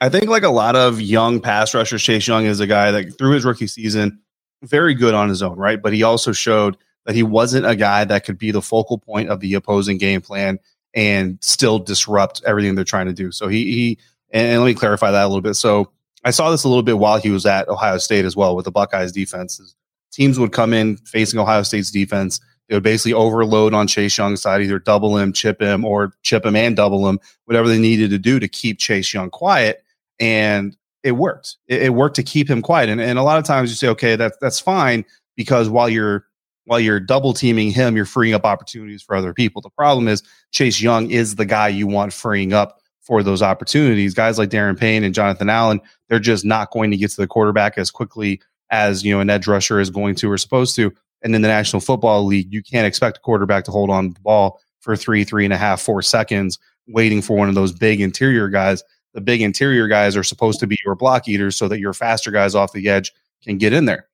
I 0.00 0.08
think, 0.08 0.28
like 0.28 0.42
a 0.42 0.48
lot 0.48 0.74
of 0.74 1.00
young 1.00 1.40
pass 1.40 1.74
rushers, 1.74 2.02
Chase 2.02 2.26
Young 2.26 2.44
is 2.44 2.58
a 2.58 2.66
guy 2.66 2.90
that 2.90 3.16
through 3.16 3.34
his 3.34 3.44
rookie 3.44 3.68
season, 3.68 4.20
very 4.62 4.94
good 4.94 5.14
on 5.14 5.28
his 5.28 5.42
own, 5.42 5.56
right? 5.56 5.80
But 5.80 5.92
he 5.92 6.02
also 6.02 6.32
showed 6.32 6.76
that 7.06 7.14
he 7.14 7.22
wasn't 7.22 7.66
a 7.66 7.76
guy 7.76 8.04
that 8.04 8.24
could 8.24 8.38
be 8.38 8.50
the 8.50 8.62
focal 8.62 8.98
point 8.98 9.28
of 9.28 9.40
the 9.40 9.54
opposing 9.54 9.98
game 9.98 10.20
plan 10.20 10.58
and 10.94 11.38
still 11.40 11.78
disrupt 11.78 12.42
everything 12.46 12.74
they're 12.74 12.84
trying 12.84 13.06
to 13.06 13.12
do. 13.12 13.32
So 13.32 13.48
he, 13.48 13.72
he 13.72 13.98
and 14.30 14.60
let 14.60 14.66
me 14.66 14.74
clarify 14.74 15.10
that 15.10 15.24
a 15.24 15.28
little 15.28 15.42
bit. 15.42 15.54
So 15.54 15.90
I 16.24 16.30
saw 16.30 16.50
this 16.50 16.64
a 16.64 16.68
little 16.68 16.82
bit 16.82 16.98
while 16.98 17.18
he 17.18 17.30
was 17.30 17.46
at 17.46 17.68
Ohio 17.68 17.98
State 17.98 18.24
as 18.24 18.36
well 18.36 18.54
with 18.56 18.64
the 18.64 18.70
Buckeyes 18.70 19.12
defenses. 19.12 19.74
Teams 20.12 20.38
would 20.38 20.52
come 20.52 20.72
in 20.72 20.96
facing 20.98 21.40
Ohio 21.40 21.62
State's 21.62 21.90
defense. 21.90 22.40
They 22.68 22.76
would 22.76 22.82
basically 22.82 23.14
overload 23.14 23.74
on 23.74 23.86
Chase 23.86 24.16
Young's 24.16 24.40
side, 24.40 24.62
either 24.62 24.78
double 24.78 25.16
him, 25.16 25.32
chip 25.32 25.60
him, 25.60 25.84
or 25.84 26.12
chip 26.22 26.46
him 26.46 26.56
and 26.56 26.76
double 26.76 27.08
him, 27.08 27.18
whatever 27.46 27.68
they 27.68 27.78
needed 27.78 28.10
to 28.10 28.18
do 28.18 28.38
to 28.38 28.48
keep 28.48 28.78
Chase 28.78 29.12
Young 29.12 29.30
quiet. 29.30 29.82
And 30.20 30.76
it 31.02 31.12
worked. 31.12 31.56
It, 31.66 31.82
it 31.82 31.94
worked 31.94 32.16
to 32.16 32.22
keep 32.22 32.48
him 32.48 32.62
quiet. 32.62 32.88
And, 32.88 33.00
and 33.00 33.18
a 33.18 33.22
lot 33.22 33.38
of 33.38 33.44
times 33.44 33.70
you 33.70 33.76
say, 33.76 33.88
okay, 33.88 34.16
that, 34.16 34.34
that's 34.40 34.60
fine 34.60 35.04
because 35.36 35.68
while 35.68 35.88
you're 35.88 36.26
while 36.64 36.80
you're 36.80 37.00
double 37.00 37.32
teaming 37.32 37.70
him, 37.70 37.96
you're 37.96 38.04
freeing 38.04 38.34
up 38.34 38.44
opportunities 38.44 39.02
for 39.02 39.16
other 39.16 39.34
people. 39.34 39.60
The 39.60 39.70
problem 39.70 40.08
is 40.08 40.22
Chase 40.50 40.80
Young 40.80 41.10
is 41.10 41.34
the 41.34 41.44
guy 41.44 41.68
you 41.68 41.86
want 41.86 42.12
freeing 42.12 42.52
up 42.52 42.78
for 43.00 43.22
those 43.22 43.42
opportunities. 43.42 44.14
Guys 44.14 44.38
like 44.38 44.50
Daron 44.50 44.78
Payne 44.78 45.04
and 45.04 45.14
Jonathan 45.14 45.50
Allen, 45.50 45.80
they're 46.08 46.20
just 46.20 46.44
not 46.44 46.70
going 46.70 46.90
to 46.92 46.96
get 46.96 47.10
to 47.10 47.20
the 47.20 47.26
quarterback 47.26 47.76
as 47.78 47.90
quickly 47.90 48.40
as 48.70 49.04
you 49.04 49.12
know 49.12 49.20
an 49.20 49.28
edge 49.28 49.46
rusher 49.46 49.80
is 49.80 49.90
going 49.90 50.14
to 50.16 50.30
or 50.30 50.38
supposed 50.38 50.76
to. 50.76 50.92
And 51.22 51.34
in 51.34 51.42
the 51.42 51.48
National 51.48 51.80
Football 51.80 52.24
League, 52.24 52.52
you 52.52 52.62
can't 52.62 52.86
expect 52.86 53.18
a 53.18 53.20
quarterback 53.20 53.64
to 53.64 53.70
hold 53.70 53.90
on 53.90 54.10
the 54.10 54.20
ball 54.20 54.60
for 54.80 54.96
three, 54.96 55.24
three 55.24 55.44
and 55.44 55.52
a 55.52 55.56
half, 55.56 55.80
four 55.80 56.02
seconds, 56.02 56.58
waiting 56.88 57.22
for 57.22 57.36
one 57.36 57.48
of 57.48 57.54
those 57.54 57.72
big 57.72 58.00
interior 58.00 58.48
guys. 58.48 58.82
The 59.14 59.20
big 59.20 59.42
interior 59.42 59.88
guys 59.88 60.16
are 60.16 60.24
supposed 60.24 60.58
to 60.60 60.66
be 60.66 60.76
your 60.84 60.94
block 60.94 61.28
eaters 61.28 61.56
so 61.56 61.68
that 61.68 61.78
your 61.78 61.92
faster 61.92 62.30
guys 62.30 62.54
off 62.54 62.72
the 62.72 62.88
edge 62.88 63.12
can 63.44 63.58
get 63.58 63.72
in 63.72 63.84
there. 63.84 64.08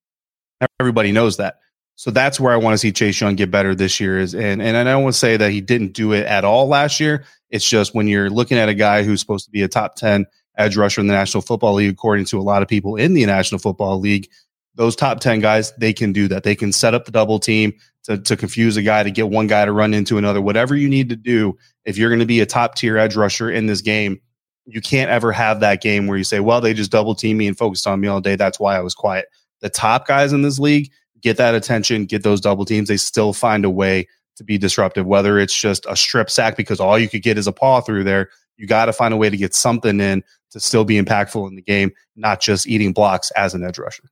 Everybody 0.80 1.12
knows 1.12 1.36
that. 1.36 1.60
So 1.98 2.12
that's 2.12 2.38
where 2.38 2.52
I 2.52 2.56
want 2.56 2.74
to 2.74 2.78
see 2.78 2.92
Chase 2.92 3.20
Young 3.20 3.34
get 3.34 3.50
better 3.50 3.74
this 3.74 3.98
year. 3.98 4.20
Is 4.20 4.32
and 4.32 4.62
and 4.62 4.76
I 4.76 4.84
don't 4.84 5.02
want 5.02 5.14
to 5.14 5.18
say 5.18 5.36
that 5.36 5.50
he 5.50 5.60
didn't 5.60 5.94
do 5.94 6.12
it 6.12 6.26
at 6.26 6.44
all 6.44 6.68
last 6.68 7.00
year. 7.00 7.24
It's 7.50 7.68
just 7.68 7.92
when 7.92 8.06
you're 8.06 8.30
looking 8.30 8.56
at 8.56 8.68
a 8.68 8.74
guy 8.74 9.02
who's 9.02 9.18
supposed 9.18 9.46
to 9.46 9.50
be 9.50 9.62
a 9.62 9.68
top 9.68 9.96
ten 9.96 10.24
edge 10.56 10.76
rusher 10.76 11.00
in 11.00 11.08
the 11.08 11.12
National 11.12 11.42
Football 11.42 11.74
League, 11.74 11.90
according 11.90 12.26
to 12.26 12.38
a 12.38 12.42
lot 12.42 12.62
of 12.62 12.68
people 12.68 12.94
in 12.94 13.14
the 13.14 13.26
National 13.26 13.58
Football 13.58 13.98
League, 13.98 14.28
those 14.76 14.94
top 14.94 15.18
ten 15.18 15.40
guys 15.40 15.72
they 15.72 15.92
can 15.92 16.12
do 16.12 16.28
that. 16.28 16.44
They 16.44 16.54
can 16.54 16.72
set 16.72 16.94
up 16.94 17.04
the 17.04 17.10
double 17.10 17.40
team 17.40 17.72
to 18.04 18.16
to 18.16 18.36
confuse 18.36 18.76
a 18.76 18.82
guy 18.82 19.02
to 19.02 19.10
get 19.10 19.28
one 19.28 19.48
guy 19.48 19.64
to 19.64 19.72
run 19.72 19.92
into 19.92 20.18
another. 20.18 20.40
Whatever 20.40 20.76
you 20.76 20.88
need 20.88 21.08
to 21.08 21.16
do 21.16 21.58
if 21.84 21.98
you're 21.98 22.10
going 22.10 22.20
to 22.20 22.26
be 22.26 22.38
a 22.38 22.46
top 22.46 22.76
tier 22.76 22.96
edge 22.96 23.16
rusher 23.16 23.50
in 23.50 23.66
this 23.66 23.80
game, 23.80 24.20
You 24.66 24.82
can't 24.82 25.10
ever 25.10 25.32
have 25.32 25.60
that 25.60 25.80
game 25.80 26.06
where 26.06 26.18
you 26.18 26.24
say, 26.24 26.40
well, 26.40 26.60
they 26.60 26.74
just 26.74 26.92
double 26.92 27.14
team 27.14 27.38
me 27.38 27.48
and 27.48 27.56
focused 27.56 27.86
on 27.86 28.00
me 28.00 28.06
all 28.06 28.20
day. 28.20 28.36
That's 28.36 28.60
why 28.60 28.76
I 28.76 28.80
was 28.80 28.94
quiet. 28.94 29.26
The 29.62 29.70
top 29.70 30.06
guys 30.06 30.32
in 30.32 30.42
this 30.42 30.58
league 30.58 30.92
get 31.20 31.36
that 31.36 31.54
attention, 31.54 32.04
get 32.04 32.22
those 32.22 32.40
double 32.40 32.64
teams. 32.64 32.88
They 32.88 32.96
still 32.96 33.32
find 33.32 33.64
a 33.64 33.70
way 33.70 34.08
to 34.36 34.44
be 34.44 34.58
disruptive, 34.58 35.06
whether 35.06 35.38
it's 35.38 35.58
just 35.58 35.84
a 35.88 35.96
strip 35.96 36.30
sack 36.30 36.56
because 36.56 36.80
all 36.80 36.98
you 36.98 37.08
could 37.08 37.22
get 37.22 37.38
is 37.38 37.46
a 37.46 37.52
paw 37.52 37.80
through 37.80 38.04
there. 38.04 38.30
You 38.56 38.66
got 38.66 38.86
to 38.86 38.92
find 38.92 39.12
a 39.12 39.16
way 39.16 39.30
to 39.30 39.36
get 39.36 39.54
something 39.54 40.00
in 40.00 40.22
to 40.50 40.60
still 40.60 40.84
be 40.84 41.00
impactful 41.00 41.46
in 41.48 41.56
the 41.56 41.62
game, 41.62 41.92
not 42.16 42.40
just 42.40 42.66
eating 42.66 42.92
blocks 42.92 43.30
as 43.32 43.54
an 43.54 43.64
edge 43.64 43.78
rusher. 43.78 44.04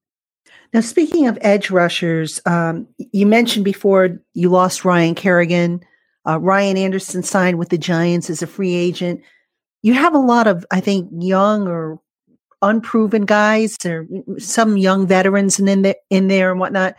Now, 0.73 0.81
speaking 0.81 1.27
of 1.27 1.39
edge 1.41 1.71
rushers, 1.71 2.41
um, 2.45 2.89
you 2.99 3.27
mentioned 3.27 3.65
before 3.65 4.21
you 4.35 4.49
lost 4.49 4.85
Ryan 4.85 5.15
Kerrigan. 5.15 5.81
Uh, 6.29 6.39
Ryan 6.41 6.77
Anderson 6.77 7.23
signed 7.23 7.59
with 7.59 7.69
the 7.69 7.79
Giants 7.79 8.29
as 8.31 8.43
a 8.43 8.47
free 8.47 8.75
agent. 8.75 9.23
You 9.83 9.95
have 9.95 10.15
a 10.15 10.19
lot 10.19 10.49
of, 10.49 10.67
I 10.71 10.81
think, 10.81 11.09
young 11.13 11.69
or 11.69 12.01
unproven 12.63 13.25
guys, 13.25 13.77
or 13.85 14.07
some 14.39 14.77
young 14.77 15.07
veterans 15.07 15.59
in 15.59 15.83
there, 15.83 15.97
in 16.11 16.29
there 16.29 16.51
and 16.51 16.61
whatnot. 16.61 16.95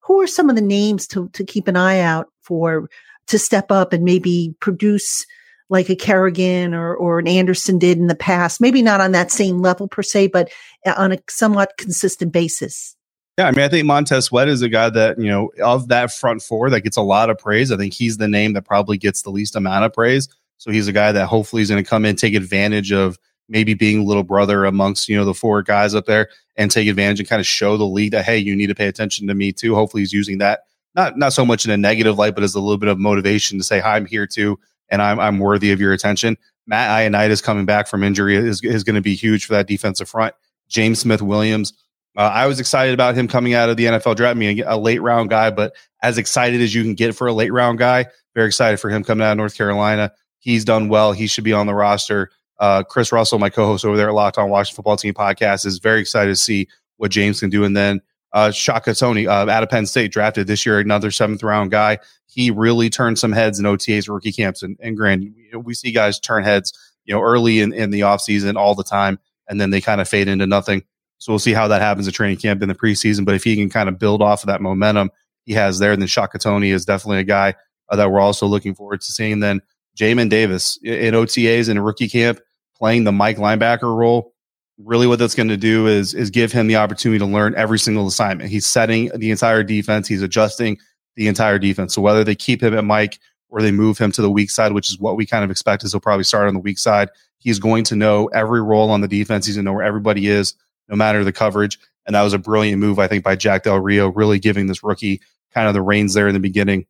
Who 0.00 0.20
are 0.20 0.26
some 0.26 0.50
of 0.50 0.56
the 0.56 0.62
names 0.62 1.06
to 1.08 1.28
to 1.30 1.44
keep 1.44 1.68
an 1.68 1.76
eye 1.76 2.00
out 2.00 2.28
for 2.42 2.88
to 3.28 3.38
step 3.38 3.70
up 3.70 3.92
and 3.92 4.04
maybe 4.04 4.54
produce 4.60 5.24
like 5.70 5.88
a 5.88 5.96
Kerrigan 5.96 6.74
or 6.74 6.94
or 6.94 7.18
an 7.18 7.28
Anderson 7.28 7.78
did 7.78 7.98
in 7.98 8.08
the 8.08 8.14
past? 8.14 8.60
Maybe 8.60 8.82
not 8.82 9.00
on 9.00 9.12
that 9.12 9.30
same 9.30 9.60
level 9.60 9.88
per 9.88 10.02
se, 10.02 10.28
but 10.28 10.50
uh, 10.86 10.94
on 10.96 11.12
a 11.12 11.18
somewhat 11.28 11.72
consistent 11.78 12.32
basis. 12.32 12.96
Yeah, 13.38 13.46
I 13.46 13.52
mean, 13.52 13.64
I 13.64 13.68
think 13.68 13.86
Montez 13.86 14.26
Sweat 14.26 14.48
is 14.48 14.60
a 14.60 14.68
guy 14.68 14.90
that, 14.90 15.18
you 15.18 15.28
know, 15.28 15.50
of 15.62 15.88
that 15.88 16.12
front 16.12 16.42
four 16.42 16.68
that 16.68 16.82
gets 16.82 16.98
a 16.98 17.02
lot 17.02 17.30
of 17.30 17.38
praise. 17.38 17.72
I 17.72 17.78
think 17.78 17.94
he's 17.94 18.18
the 18.18 18.28
name 18.28 18.52
that 18.52 18.66
probably 18.66 18.98
gets 18.98 19.22
the 19.22 19.30
least 19.30 19.56
amount 19.56 19.86
of 19.86 19.92
praise. 19.94 20.28
So 20.58 20.70
he's 20.70 20.86
a 20.86 20.92
guy 20.92 21.12
that 21.12 21.26
hopefully 21.28 21.62
is 21.62 21.70
going 21.70 21.82
to 21.82 21.88
come 21.88 22.04
in, 22.04 22.14
take 22.14 22.34
advantage 22.34 22.92
of 22.92 23.18
maybe 23.52 23.74
being 23.74 24.04
little 24.04 24.24
brother 24.24 24.64
amongst, 24.64 25.08
you 25.08 25.16
know, 25.16 25.24
the 25.24 25.34
four 25.34 25.62
guys 25.62 25.94
up 25.94 26.06
there 26.06 26.28
and 26.56 26.70
take 26.70 26.88
advantage 26.88 27.20
and 27.20 27.28
kind 27.28 27.40
of 27.40 27.46
show 27.46 27.76
the 27.76 27.84
league 27.86 28.10
that, 28.10 28.24
hey, 28.24 28.38
you 28.38 28.56
need 28.56 28.66
to 28.66 28.74
pay 28.74 28.88
attention 28.88 29.28
to 29.28 29.34
me 29.34 29.52
too. 29.52 29.74
Hopefully 29.74 30.02
he's 30.02 30.12
using 30.12 30.38
that 30.38 30.64
not 30.94 31.16
not 31.16 31.32
so 31.32 31.46
much 31.46 31.64
in 31.64 31.70
a 31.70 31.76
negative 31.76 32.18
light, 32.18 32.34
but 32.34 32.44
as 32.44 32.54
a 32.54 32.60
little 32.60 32.78
bit 32.78 32.88
of 32.88 32.98
motivation 32.98 33.58
to 33.58 33.64
say, 33.64 33.78
hi, 33.78 33.96
I'm 33.96 34.06
here 34.06 34.26
too, 34.26 34.58
and 34.90 35.00
I'm 35.00 35.20
I'm 35.20 35.38
worthy 35.38 35.70
of 35.70 35.80
your 35.80 35.92
attention. 35.92 36.36
Matt 36.66 36.90
Ioannidis 36.90 37.42
coming 37.42 37.64
back 37.64 37.88
from 37.88 38.02
injury 38.02 38.36
is, 38.36 38.62
is 38.62 38.84
going 38.84 38.94
to 38.94 39.00
be 39.00 39.14
huge 39.14 39.46
for 39.46 39.54
that 39.54 39.66
defensive 39.66 40.08
front. 40.08 40.34
James 40.68 41.00
Smith 41.00 41.22
Williams 41.22 41.72
uh, 42.16 42.20
I 42.20 42.46
was 42.46 42.60
excited 42.60 42.92
about 42.92 43.14
him 43.14 43.26
coming 43.26 43.54
out 43.54 43.70
of 43.70 43.76
the 43.76 43.86
NFL 43.86 44.16
draft, 44.16 44.36
I 44.36 44.38
mean, 44.38 44.62
a 44.66 44.76
late 44.76 45.00
round 45.00 45.30
guy, 45.30 45.50
but 45.50 45.74
as 46.02 46.18
excited 46.18 46.60
as 46.60 46.74
you 46.74 46.82
can 46.82 46.94
get 46.94 47.14
for 47.14 47.26
a 47.26 47.32
late 47.32 47.52
round 47.52 47.78
guy, 47.78 48.06
very 48.34 48.46
excited 48.46 48.78
for 48.78 48.90
him 48.90 49.02
coming 49.02 49.26
out 49.26 49.32
of 49.32 49.38
North 49.38 49.56
Carolina. 49.56 50.12
He's 50.38 50.64
done 50.64 50.88
well. 50.88 51.12
He 51.12 51.26
should 51.26 51.44
be 51.44 51.52
on 51.52 51.66
the 51.66 51.74
roster. 51.74 52.30
Uh, 52.58 52.82
Chris 52.82 53.12
Russell, 53.12 53.38
my 53.38 53.50
co-host 53.50 53.84
over 53.84 53.96
there 53.96 54.08
at 54.08 54.14
Locked 54.14 54.38
On 54.38 54.50
Washington 54.50 54.76
Football 54.76 54.96
Team 54.96 55.14
podcast, 55.14 55.66
is 55.66 55.78
very 55.78 56.00
excited 56.00 56.30
to 56.30 56.36
see 56.36 56.68
what 56.96 57.10
James 57.10 57.40
can 57.40 57.50
do. 57.50 57.64
And 57.64 57.76
then 57.76 58.00
uh, 58.32 58.50
Shaka 58.50 58.94
Toney 58.94 59.26
uh, 59.26 59.48
out 59.48 59.62
of 59.62 59.68
Penn 59.68 59.86
State, 59.86 60.12
drafted 60.12 60.46
this 60.46 60.64
year, 60.64 60.78
another 60.78 61.10
seventh 61.10 61.42
round 61.42 61.70
guy. 61.70 61.98
He 62.26 62.50
really 62.50 62.88
turned 62.88 63.18
some 63.18 63.32
heads 63.32 63.58
in 63.58 63.66
OTAs 63.66 64.08
rookie 64.08 64.32
camps. 64.32 64.62
And, 64.62 64.76
and 64.80 64.96
granted, 64.96 65.34
we 65.54 65.74
see 65.74 65.92
guys 65.92 66.18
turn 66.18 66.44
heads, 66.44 66.72
you 67.04 67.14
know, 67.14 67.20
early 67.20 67.60
in, 67.60 67.72
in 67.72 67.90
the 67.90 68.00
offseason 68.00 68.56
all 68.56 68.74
the 68.74 68.84
time, 68.84 69.18
and 69.48 69.60
then 69.60 69.70
they 69.70 69.80
kind 69.80 70.00
of 70.00 70.08
fade 70.08 70.28
into 70.28 70.46
nothing. 70.46 70.82
So 71.18 71.30
we'll 71.30 71.38
see 71.38 71.52
how 71.52 71.68
that 71.68 71.82
happens 71.82 72.08
at 72.08 72.14
training 72.14 72.38
camp 72.38 72.62
in 72.62 72.68
the 72.68 72.74
preseason. 72.74 73.24
But 73.24 73.34
if 73.34 73.44
he 73.44 73.54
can 73.56 73.70
kind 73.70 73.88
of 73.88 73.98
build 73.98 74.22
off 74.22 74.42
of 74.42 74.48
that 74.48 74.60
momentum 74.60 75.10
he 75.44 75.52
has 75.52 75.78
there, 75.78 75.96
then 75.96 76.06
Shaka 76.06 76.38
Toney 76.38 76.70
is 76.70 76.84
definitely 76.84 77.18
a 77.18 77.24
guy 77.24 77.54
uh, 77.88 77.96
that 77.96 78.10
we're 78.10 78.20
also 78.20 78.46
looking 78.46 78.74
forward 78.74 79.00
to 79.02 79.12
seeing. 79.12 79.40
Then 79.40 79.60
Jamin 79.96 80.28
Davis 80.28 80.78
in 80.82 81.14
OTAs 81.14 81.68
in 81.68 81.76
a 81.76 81.82
rookie 81.82 82.08
camp 82.08 82.40
playing 82.76 83.04
the 83.04 83.12
Mike 83.12 83.36
linebacker 83.36 83.94
role. 83.94 84.32
Really, 84.78 85.06
what 85.06 85.18
that's 85.18 85.34
going 85.34 85.48
to 85.48 85.56
do 85.56 85.86
is 85.86 86.14
is 86.14 86.30
give 86.30 86.50
him 86.50 86.66
the 86.66 86.76
opportunity 86.76 87.18
to 87.18 87.26
learn 87.26 87.54
every 87.56 87.78
single 87.78 88.06
assignment. 88.06 88.50
He's 88.50 88.66
setting 88.66 89.10
the 89.14 89.30
entire 89.30 89.62
defense. 89.62 90.08
He's 90.08 90.22
adjusting 90.22 90.78
the 91.14 91.28
entire 91.28 91.58
defense. 91.58 91.94
So 91.94 92.02
whether 92.02 92.24
they 92.24 92.34
keep 92.34 92.62
him 92.62 92.76
at 92.76 92.84
Mike 92.84 93.18
or 93.48 93.60
they 93.60 93.70
move 93.70 93.98
him 93.98 94.10
to 94.12 94.22
the 94.22 94.30
weak 94.30 94.50
side, 94.50 94.72
which 94.72 94.90
is 94.90 94.98
what 94.98 95.16
we 95.16 95.26
kind 95.26 95.44
of 95.44 95.50
expect, 95.50 95.84
is 95.84 95.92
he'll 95.92 96.00
probably 96.00 96.24
start 96.24 96.48
on 96.48 96.54
the 96.54 96.60
weak 96.60 96.78
side. 96.78 97.10
He's 97.38 97.58
going 97.58 97.84
to 97.84 97.96
know 97.96 98.28
every 98.28 98.62
role 98.62 98.90
on 98.90 99.02
the 99.02 99.08
defense. 99.08 99.46
He's 99.46 99.56
going 99.56 99.64
to 99.64 99.70
know 99.70 99.74
where 99.76 99.84
everybody 99.84 100.28
is 100.28 100.54
no 100.88 100.96
matter 100.96 101.22
the 101.22 101.32
coverage. 101.32 101.78
And 102.06 102.14
that 102.16 102.22
was 102.22 102.32
a 102.32 102.38
brilliant 102.38 102.80
move, 102.80 102.98
I 102.98 103.08
think, 103.08 103.22
by 103.22 103.36
Jack 103.36 103.64
Del 103.64 103.78
Rio, 103.78 104.08
really 104.08 104.38
giving 104.38 104.66
this 104.66 104.82
rookie 104.82 105.20
kind 105.52 105.68
of 105.68 105.74
the 105.74 105.82
reins 105.82 106.14
there 106.14 106.28
in 106.28 106.34
the 106.34 106.40
beginning, 106.40 106.86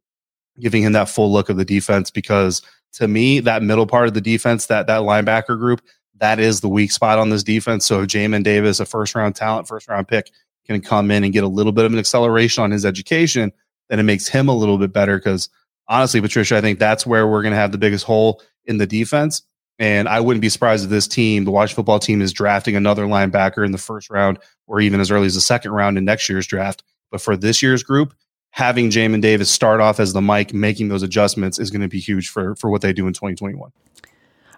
giving 0.61 0.83
him 0.83 0.93
that 0.93 1.09
full 1.09 1.33
look 1.33 1.49
of 1.49 1.57
the 1.57 1.65
defense. 1.65 2.11
Because 2.11 2.63
to 2.95 3.09
me, 3.09 3.41
that 3.41 3.63
middle 3.63 3.87
part 3.87 4.09
of 4.09 4.15
the 4.15 4.21
defense, 4.21 4.67
that 4.67 4.87
that 4.87 5.03
linebacker 5.03 5.59
group, 5.59 5.81
that 6.17 6.39
is 6.39 6.61
the 6.61 6.69
weak 6.69 6.93
spot 6.93 7.19
on 7.19 7.31
this 7.31 7.43
defense. 7.43 7.85
So 7.87 8.03
if 8.03 8.09
Jamin 8.09 8.45
Davis, 8.45 8.81
a 8.81 8.87
first 8.87 9.15
round 9.15 9.35
talent, 9.35 9.67
first 9.67 9.89
round 9.89 10.09
pick, 10.09 10.31
can 10.67 10.81
come 10.81 11.11
in 11.11 11.25
and 11.25 11.33
get 11.33 11.45
a 11.45 11.49
little 11.49 11.73
bit 11.73 11.85
of 11.85 11.93
an 11.93 11.99
acceleration 11.99 12.63
on 12.63 12.71
his 12.71 12.87
education, 12.87 13.53
then 13.89 13.99
it 13.99 14.05
makes 14.05 14.29
him 14.29 14.49
a 14.49 14.55
little 14.55 14.79
bit 14.79 14.93
better. 14.93 15.19
Because 15.19 15.49
honestly, 15.89 16.21
Patricia, 16.21 16.57
I 16.57 16.61
think 16.61 16.79
that's 16.79 17.07
where 17.07 17.27
we're 17.27 17.43
going 17.43 17.53
to 17.53 17.59
have 17.59 17.73
the 17.73 17.79
biggest 17.79 18.05
hole 18.05 18.43
in 18.67 18.79
the 18.79 18.87
defense. 18.87 19.43
And 19.79 20.09
I 20.09 20.21
wouldn't 20.21 20.43
be 20.43 20.49
surprised 20.49 20.85
if 20.85 20.91
this 20.91 21.09
team, 21.09 21.45
the 21.45 21.51
Washington 21.51 21.77
football 21.77 21.99
team, 21.99 22.23
is 22.23 22.33
drafting 22.33 22.77
another 22.77 23.07
linebacker 23.07 23.65
in 23.65 23.73
the 23.73 23.79
first 23.79 24.11
round 24.11 24.39
or 24.69 24.81
even 24.81 25.01
as 25.01 25.11
early 25.11 25.27
as 25.27 25.35
the 25.35 25.41
second 25.41 25.73
round 25.73 25.99
in 25.99 26.05
next 26.05 26.29
year's 26.29 26.47
draft. 26.47 26.85
But 27.11 27.21
for 27.21 27.37
this 27.37 27.63
year's 27.63 27.83
group, 27.83 28.15
having 28.53 28.91
Jamin 28.91 29.21
Davis 29.21 29.51
start 29.51 29.81
off 29.81 29.99
as 29.99 30.13
the 30.13 30.23
mic, 30.23 30.55
making 30.55 30.89
those 30.89 31.03
adjustments 31.03 31.59
is 31.59 31.71
going 31.71 31.81
to 31.81 31.89
be 31.89 31.99
huge 31.99 32.29
for, 32.29 32.55
for 32.55 32.71
what 32.71 32.83
they 32.83 32.93
do 32.93 33.07
in 33.07 33.13
2021. 33.13 33.61
All 33.61 33.73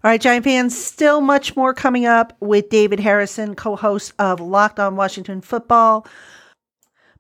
right, 0.03 0.21
Giant 0.21 0.45
fans, 0.45 0.77
still 0.77 1.23
much 1.23 1.57
more 1.57 1.73
coming 1.73 2.05
up 2.05 2.37
with 2.41 2.69
David 2.69 3.01
Harrison, 3.01 3.55
co 3.55 3.75
host 3.75 4.13
of 4.19 4.39
Locked 4.41 4.79
On 4.79 4.97
Washington 4.97 5.41
Football. 5.41 6.07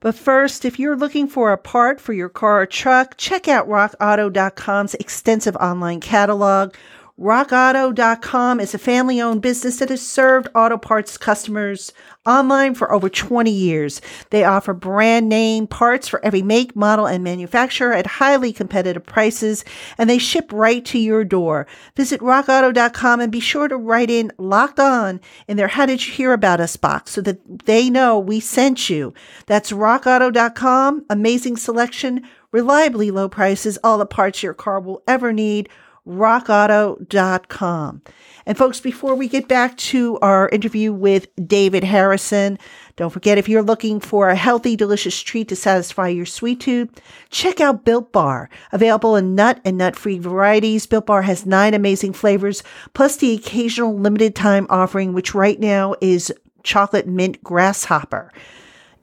But 0.00 0.14
first, 0.14 0.66
if 0.66 0.78
you're 0.78 0.96
looking 0.96 1.28
for 1.28 1.50
a 1.52 1.56
part 1.56 1.98
for 1.98 2.12
your 2.12 2.28
car 2.28 2.60
or 2.60 2.66
truck, 2.66 3.16
check 3.16 3.48
out 3.48 3.68
rockauto.com's 3.68 4.94
extensive 4.96 5.56
online 5.56 6.00
catalog. 6.00 6.74
RockAuto.com 7.18 8.58
is 8.58 8.74
a 8.74 8.78
family 8.78 9.20
owned 9.20 9.40
business 9.40 9.76
that 9.76 9.88
has 9.88 10.04
served 10.04 10.48
auto 10.52 10.76
parts 10.76 11.16
customers 11.16 11.92
online 12.26 12.74
for 12.74 12.92
over 12.92 13.08
20 13.08 13.52
years. 13.52 14.00
They 14.30 14.42
offer 14.42 14.74
brand 14.74 15.28
name 15.28 15.68
parts 15.68 16.08
for 16.08 16.22
every 16.24 16.42
make, 16.42 16.74
model, 16.74 17.06
and 17.06 17.22
manufacturer 17.22 17.92
at 17.92 18.06
highly 18.06 18.52
competitive 18.52 19.06
prices, 19.06 19.64
and 19.96 20.10
they 20.10 20.18
ship 20.18 20.50
right 20.52 20.84
to 20.86 20.98
your 20.98 21.22
door. 21.22 21.68
Visit 21.96 22.20
RockAuto.com 22.20 23.20
and 23.20 23.30
be 23.30 23.38
sure 23.38 23.68
to 23.68 23.76
write 23.76 24.10
in 24.10 24.32
locked 24.36 24.80
on 24.80 25.20
in 25.46 25.56
their 25.56 25.68
How 25.68 25.86
Did 25.86 26.04
You 26.04 26.12
Hear 26.12 26.32
About 26.32 26.60
Us 26.60 26.76
box 26.76 27.12
so 27.12 27.20
that 27.20 27.66
they 27.66 27.90
know 27.90 28.18
we 28.18 28.40
sent 28.40 28.90
you. 28.90 29.14
That's 29.46 29.70
RockAuto.com. 29.70 31.06
Amazing 31.08 31.58
selection, 31.58 32.26
reliably 32.50 33.12
low 33.12 33.28
prices, 33.28 33.78
all 33.84 33.98
the 33.98 34.04
parts 34.04 34.42
your 34.42 34.52
car 34.52 34.80
will 34.80 35.04
ever 35.06 35.32
need 35.32 35.68
rockauto.com. 36.06 38.02
And 38.46 38.58
folks, 38.58 38.80
before 38.80 39.14
we 39.14 39.26
get 39.26 39.48
back 39.48 39.76
to 39.78 40.18
our 40.20 40.48
interview 40.50 40.92
with 40.92 41.28
David 41.46 41.82
Harrison, 41.82 42.58
don't 42.96 43.10
forget 43.10 43.38
if 43.38 43.48
you're 43.48 43.62
looking 43.62 44.00
for 44.00 44.28
a 44.28 44.36
healthy, 44.36 44.76
delicious 44.76 45.18
treat 45.20 45.48
to 45.48 45.56
satisfy 45.56 46.08
your 46.08 46.26
sweet 46.26 46.60
tooth, 46.60 46.90
check 47.30 47.60
out 47.60 47.84
Built 47.84 48.12
Bar. 48.12 48.50
Available 48.72 49.16
in 49.16 49.34
nut 49.34 49.60
and 49.64 49.78
nut 49.78 49.96
free 49.96 50.18
varieties, 50.18 50.86
Built 50.86 51.06
Bar 51.06 51.22
has 51.22 51.46
nine 51.46 51.72
amazing 51.74 52.12
flavors, 52.12 52.62
plus 52.92 53.16
the 53.16 53.34
occasional 53.34 53.98
limited 53.98 54.34
time 54.34 54.66
offering, 54.68 55.14
which 55.14 55.34
right 55.34 55.58
now 55.58 55.94
is 56.00 56.32
chocolate 56.62 57.06
mint 57.06 57.42
grasshopper. 57.42 58.30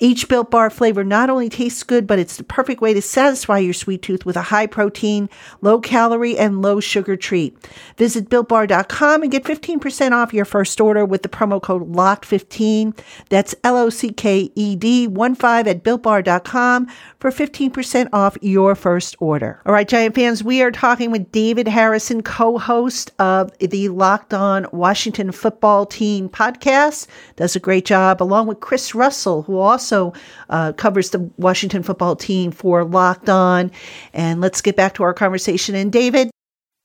Each 0.04 0.28
Built 0.28 0.50
Bar 0.50 0.72
flavor 0.72 1.04
not 1.04 1.30
only 1.30 1.48
tastes 1.48 1.84
good, 1.84 2.08
but 2.08 2.18
it's 2.18 2.36
the 2.38 2.44
perfect 2.44 2.82
way 2.82 2.92
to 2.96 3.04
satisfy 3.04 3.60
your 3.60 3.76
sweet 3.76 4.02
tooth 4.02 4.26
with 4.26 4.36
a 4.36 4.42
high 4.42 4.66
protein, 4.66 5.30
low 5.62 5.80
calorie, 5.80 6.36
and 6.36 6.60
low 6.60 6.80
sugar 6.80 7.16
treat. 7.16 7.56
Visit 7.98 8.28
BuiltBar.com 8.28 9.22
and 9.22 9.32
get 9.32 9.44
15% 9.44 10.12
off 10.12 10.34
your 10.34 10.44
first 10.44 10.82
order 10.82 11.06
with 11.06 11.22
the 11.22 11.30
promo 11.30 11.62
code 11.62 11.94
LOCKED15. 11.94 12.98
That's 13.30 13.54
L 13.64 13.78
O 13.78 13.92
C 13.92 14.12
K 14.12 14.52
E 14.56 14.76
D 14.76 15.06
1 15.06 15.36
5 15.36 15.68
at 15.68 15.84
BuiltBar.com 15.84 16.88
for 17.20 17.30
15% 17.30 18.10
off 18.12 18.36
your 18.42 18.74
first 18.74 19.16
order. 19.20 19.62
All 19.68 19.74
right, 19.74 19.88
Giant 19.88 20.16
fans, 20.16 20.44
we 20.44 20.64
are 20.64 20.72
talking 20.72 21.12
with 21.12 21.32
David 21.32 21.68
Harrison, 21.68 22.24
co 22.24 22.58
host 22.58 23.12
of 23.20 23.56
the 23.60 23.90
Locked 23.90 24.34
On 24.34 24.66
Washington 24.72 25.32
Football 25.32 25.86
Team 25.86 26.28
podcast. 26.28 27.06
Does 27.36 27.56
a 27.56 27.60
great 27.60 27.86
job, 27.86 28.24
along 28.24 28.48
with 28.48 28.62
Chris 28.62 28.96
Russell, 28.96 29.44
who 29.44 29.60
also 29.60 29.91
also 29.92 30.18
uh, 30.50 30.74
covers 30.74 31.12
the 31.12 31.30
Washington 31.38 31.84
football 31.84 32.16
team 32.16 32.52
for 32.52 32.84
Locked 32.84 33.30
On. 33.30 33.72
And 34.14 34.42
let's 34.42 34.62
get 34.62 34.76
back 34.76 34.96
to 34.96 35.04
our 35.04 35.14
conversation. 35.14 35.76
And 35.76 35.92
David, 35.92 36.30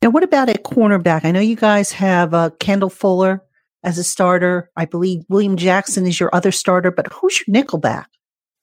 now 0.03 0.11
what 0.11 0.23
about 0.23 0.49
at 0.49 0.64
cornerback? 0.64 1.25
I 1.25 1.31
know 1.31 1.40
you 1.40 1.57
guys 1.57 1.92
have 1.92 2.35
uh, 2.35 2.51
Kendall 2.59 2.90
Fuller 2.90 3.42
as 3.83 3.99
a 3.99 4.05
starter. 4.05 4.71
I 4.77 4.85
believe 4.85 5.25
William 5.29 5.57
Jackson 5.57 6.07
is 6.07 6.19
your 6.19 6.35
other 6.35 6.53
starter, 6.53 6.90
but 6.90 7.12
who's 7.12 7.42
your 7.47 7.55
nickelback? 7.55 8.07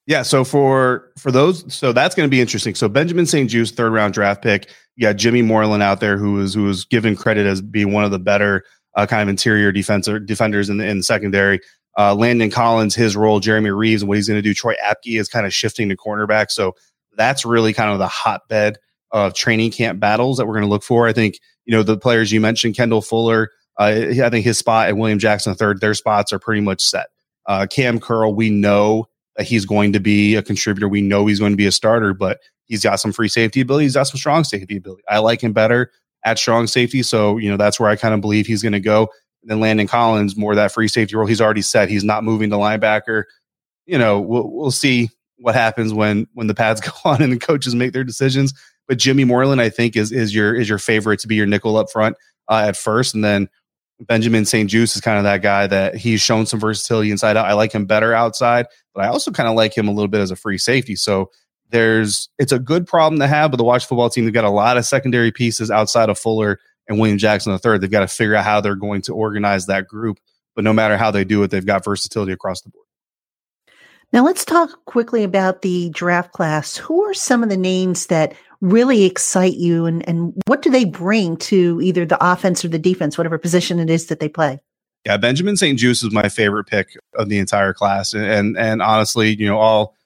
Yeah, 0.06 0.20
so 0.20 0.44
for 0.44 1.10
for 1.18 1.32
those, 1.32 1.72
so 1.74 1.94
that's 1.94 2.14
going 2.14 2.28
to 2.28 2.30
be 2.30 2.42
interesting. 2.42 2.74
So 2.74 2.90
Benjamin 2.90 3.24
St-Juste, 3.24 3.74
third 3.74 3.90
round 3.90 4.12
draft 4.12 4.42
pick. 4.42 4.68
You 4.96 5.06
got 5.06 5.16
Jimmy 5.16 5.40
Moreland 5.40 5.82
out 5.82 6.00
there, 6.00 6.18
who 6.18 6.34
was 6.34 6.52
who 6.52 6.64
was 6.64 6.84
given 6.84 7.16
credit 7.16 7.46
as 7.46 7.62
being 7.62 7.90
one 7.90 8.04
of 8.04 8.10
the 8.10 8.18
better 8.18 8.64
uh, 8.96 9.06
kind 9.06 9.22
of 9.22 9.28
interior 9.30 9.72
defender 9.72 10.18
defenders 10.18 10.68
in 10.68 10.76
the, 10.76 10.86
in 10.86 10.98
the 10.98 11.02
secondary. 11.02 11.60
Uh, 11.96 12.14
Landon 12.14 12.50
Collins, 12.50 12.94
his 12.94 13.16
role, 13.16 13.40
Jeremy 13.40 13.70
Reaves, 13.70 14.02
and 14.02 14.08
what 14.08 14.16
he's 14.16 14.28
going 14.28 14.38
to 14.38 14.42
do. 14.42 14.54
Troy 14.54 14.74
Apke 14.84 15.18
is 15.18 15.28
kind 15.28 15.46
of 15.46 15.54
shifting 15.54 15.88
to 15.88 15.96
cornerback. 15.96 16.50
So 16.50 16.74
that's 17.16 17.44
really 17.44 17.72
kind 17.72 17.92
of 17.92 17.98
the 17.98 18.08
hotbed 18.08 18.78
of 19.12 19.34
training 19.34 19.70
camp 19.70 20.00
battles 20.00 20.38
that 20.38 20.46
we're 20.46 20.54
going 20.54 20.64
to 20.64 20.70
look 20.70 20.82
for. 20.82 21.06
I 21.06 21.12
think, 21.12 21.38
you 21.64 21.76
know, 21.76 21.82
the 21.82 21.96
players 21.96 22.32
you 22.32 22.40
mentioned, 22.40 22.76
Kendall 22.76 23.00
Fuller, 23.00 23.50
uh, 23.78 23.84
I 24.22 24.30
think 24.30 24.44
his 24.44 24.58
spot 24.58 24.88
and 24.88 24.98
William 24.98 25.18
Jackson 25.18 25.54
III, 25.60 25.74
their 25.80 25.94
spots 25.94 26.32
are 26.32 26.38
pretty 26.38 26.60
much 26.60 26.80
set. 26.80 27.06
Uh, 27.46 27.66
Cam 27.70 28.00
Curl, 28.00 28.34
we 28.34 28.50
know 28.50 29.06
that 29.36 29.46
he's 29.46 29.66
going 29.66 29.92
to 29.92 30.00
be 30.00 30.34
a 30.34 30.42
contributor. 30.42 30.88
We 30.88 31.00
know 31.00 31.26
he's 31.26 31.40
going 31.40 31.52
to 31.52 31.56
be 31.56 31.66
a 31.66 31.72
starter, 31.72 32.14
but 32.14 32.40
he's 32.66 32.82
got 32.82 33.00
some 33.00 33.12
free 33.12 33.28
safety 33.28 33.60
ability. 33.60 33.84
He's 33.84 33.94
got 33.94 34.04
some 34.04 34.18
strong 34.18 34.44
safety 34.44 34.76
ability. 34.76 35.02
I 35.08 35.18
like 35.18 35.42
him 35.42 35.52
better 35.52 35.90
at 36.24 36.38
strong 36.38 36.66
safety. 36.66 37.02
So, 37.02 37.36
you 37.36 37.50
know, 37.50 37.56
that's 37.56 37.78
where 37.78 37.90
I 37.90 37.96
kind 37.96 38.14
of 38.14 38.20
believe 38.20 38.46
he's 38.46 38.62
going 38.62 38.72
to 38.72 38.80
go. 38.80 39.08
And 39.44 39.50
then 39.50 39.60
Landon 39.60 39.86
Collins, 39.86 40.38
more 40.38 40.54
that 40.54 40.72
free 40.72 40.88
safety 40.88 41.14
role. 41.14 41.26
He's 41.26 41.40
already 41.42 41.60
said 41.60 41.90
he's 41.90 42.02
not 42.02 42.24
moving 42.24 42.48
to 42.48 42.56
linebacker. 42.56 43.24
You 43.84 43.98
know, 43.98 44.18
we'll, 44.18 44.50
we'll 44.50 44.70
see 44.70 45.10
what 45.36 45.54
happens 45.54 45.92
when 45.92 46.26
when 46.32 46.46
the 46.46 46.54
pads 46.54 46.80
go 46.80 46.92
on 47.04 47.20
and 47.20 47.30
the 47.30 47.38
coaches 47.38 47.74
make 47.74 47.92
their 47.92 48.04
decisions. 48.04 48.54
But 48.88 48.96
Jimmy 48.96 49.24
Moreland, 49.24 49.60
I 49.60 49.68
think, 49.68 49.96
is 49.96 50.12
is 50.12 50.34
your 50.34 50.54
is 50.54 50.66
your 50.66 50.78
favorite 50.78 51.20
to 51.20 51.28
be 51.28 51.34
your 51.34 51.44
nickel 51.44 51.76
up 51.76 51.90
front 51.90 52.16
uh, 52.48 52.64
at 52.68 52.76
first, 52.76 53.14
and 53.14 53.22
then 53.22 53.50
Benjamin 54.00 54.46
St-Juste 54.46 54.96
is 54.96 55.02
kind 55.02 55.18
of 55.18 55.24
that 55.24 55.42
guy 55.42 55.66
that 55.66 55.94
he's 55.94 56.22
shown 56.22 56.46
some 56.46 56.58
versatility 56.58 57.10
inside 57.10 57.36
out. 57.36 57.46
I 57.46 57.52
like 57.52 57.72
him 57.72 57.84
better 57.84 58.14
outside, 58.14 58.66
but 58.94 59.04
I 59.04 59.08
also 59.08 59.30
kind 59.30 59.48
of 59.48 59.54
like 59.54 59.76
him 59.76 59.88
a 59.88 59.92
little 59.92 60.08
bit 60.08 60.20
as 60.20 60.30
a 60.30 60.36
free 60.36 60.58
safety. 60.58 60.96
So 60.96 61.30
there's 61.68 62.30
it's 62.38 62.52
a 62.52 62.58
good 62.58 62.86
problem 62.86 63.20
to 63.20 63.26
have, 63.26 63.50
but 63.50 63.58
the 63.58 63.64
watch 63.64 63.84
football 63.84 64.08
team, 64.08 64.24
they've 64.24 64.32
got 64.32 64.44
a 64.44 64.50
lot 64.50 64.78
of 64.78 64.86
secondary 64.86 65.32
pieces 65.32 65.70
outside 65.70 66.08
of 66.08 66.18
Fuller 66.18 66.60
and 66.88 66.98
William 66.98 67.18
Jackson 67.18 67.52
the 67.52 67.58
third. 67.58 67.80
They've 67.80 67.90
got 67.90 68.00
to 68.00 68.08
figure 68.08 68.34
out 68.34 68.44
how 68.44 68.60
they're 68.60 68.74
going 68.74 69.02
to 69.02 69.14
organize 69.14 69.66
that 69.66 69.86
group. 69.86 70.18
But 70.54 70.64
no 70.64 70.72
matter 70.72 70.96
how 70.96 71.10
they 71.10 71.24
do 71.24 71.42
it, 71.42 71.50
they've 71.50 71.64
got 71.64 71.84
versatility 71.84 72.32
across 72.32 72.62
the 72.62 72.70
board. 72.70 72.86
Now 74.12 74.24
let's 74.24 74.44
talk 74.44 74.84
quickly 74.84 75.24
about 75.24 75.62
the 75.62 75.90
draft 75.90 76.32
class. 76.32 76.76
Who 76.76 77.02
are 77.04 77.14
some 77.14 77.42
of 77.42 77.48
the 77.48 77.56
names 77.56 78.06
that 78.06 78.34
really 78.60 79.04
excite 79.04 79.54
you 79.54 79.86
and, 79.86 80.08
and 80.08 80.32
what 80.46 80.62
do 80.62 80.70
they 80.70 80.84
bring 80.84 81.36
to 81.36 81.80
either 81.82 82.06
the 82.06 82.24
offense 82.24 82.64
or 82.64 82.68
the 82.68 82.78
defense, 82.78 83.18
whatever 83.18 83.38
position 83.38 83.80
it 83.80 83.90
is 83.90 84.06
that 84.06 84.20
they 84.20 84.28
play? 84.28 84.60
Yeah, 85.04 85.16
Benjamin 85.16 85.56
St-Juste 85.56 86.04
is 86.04 86.12
my 86.12 86.28
favorite 86.28 86.64
pick 86.64 86.96
of 87.14 87.28
the 87.28 87.38
entire 87.38 87.74
class. 87.74 88.14
And, 88.14 88.24
and, 88.24 88.56
and 88.56 88.80
honestly, 88.80 89.34
you 89.34 89.46
know, 89.46 89.58
all 89.58 89.96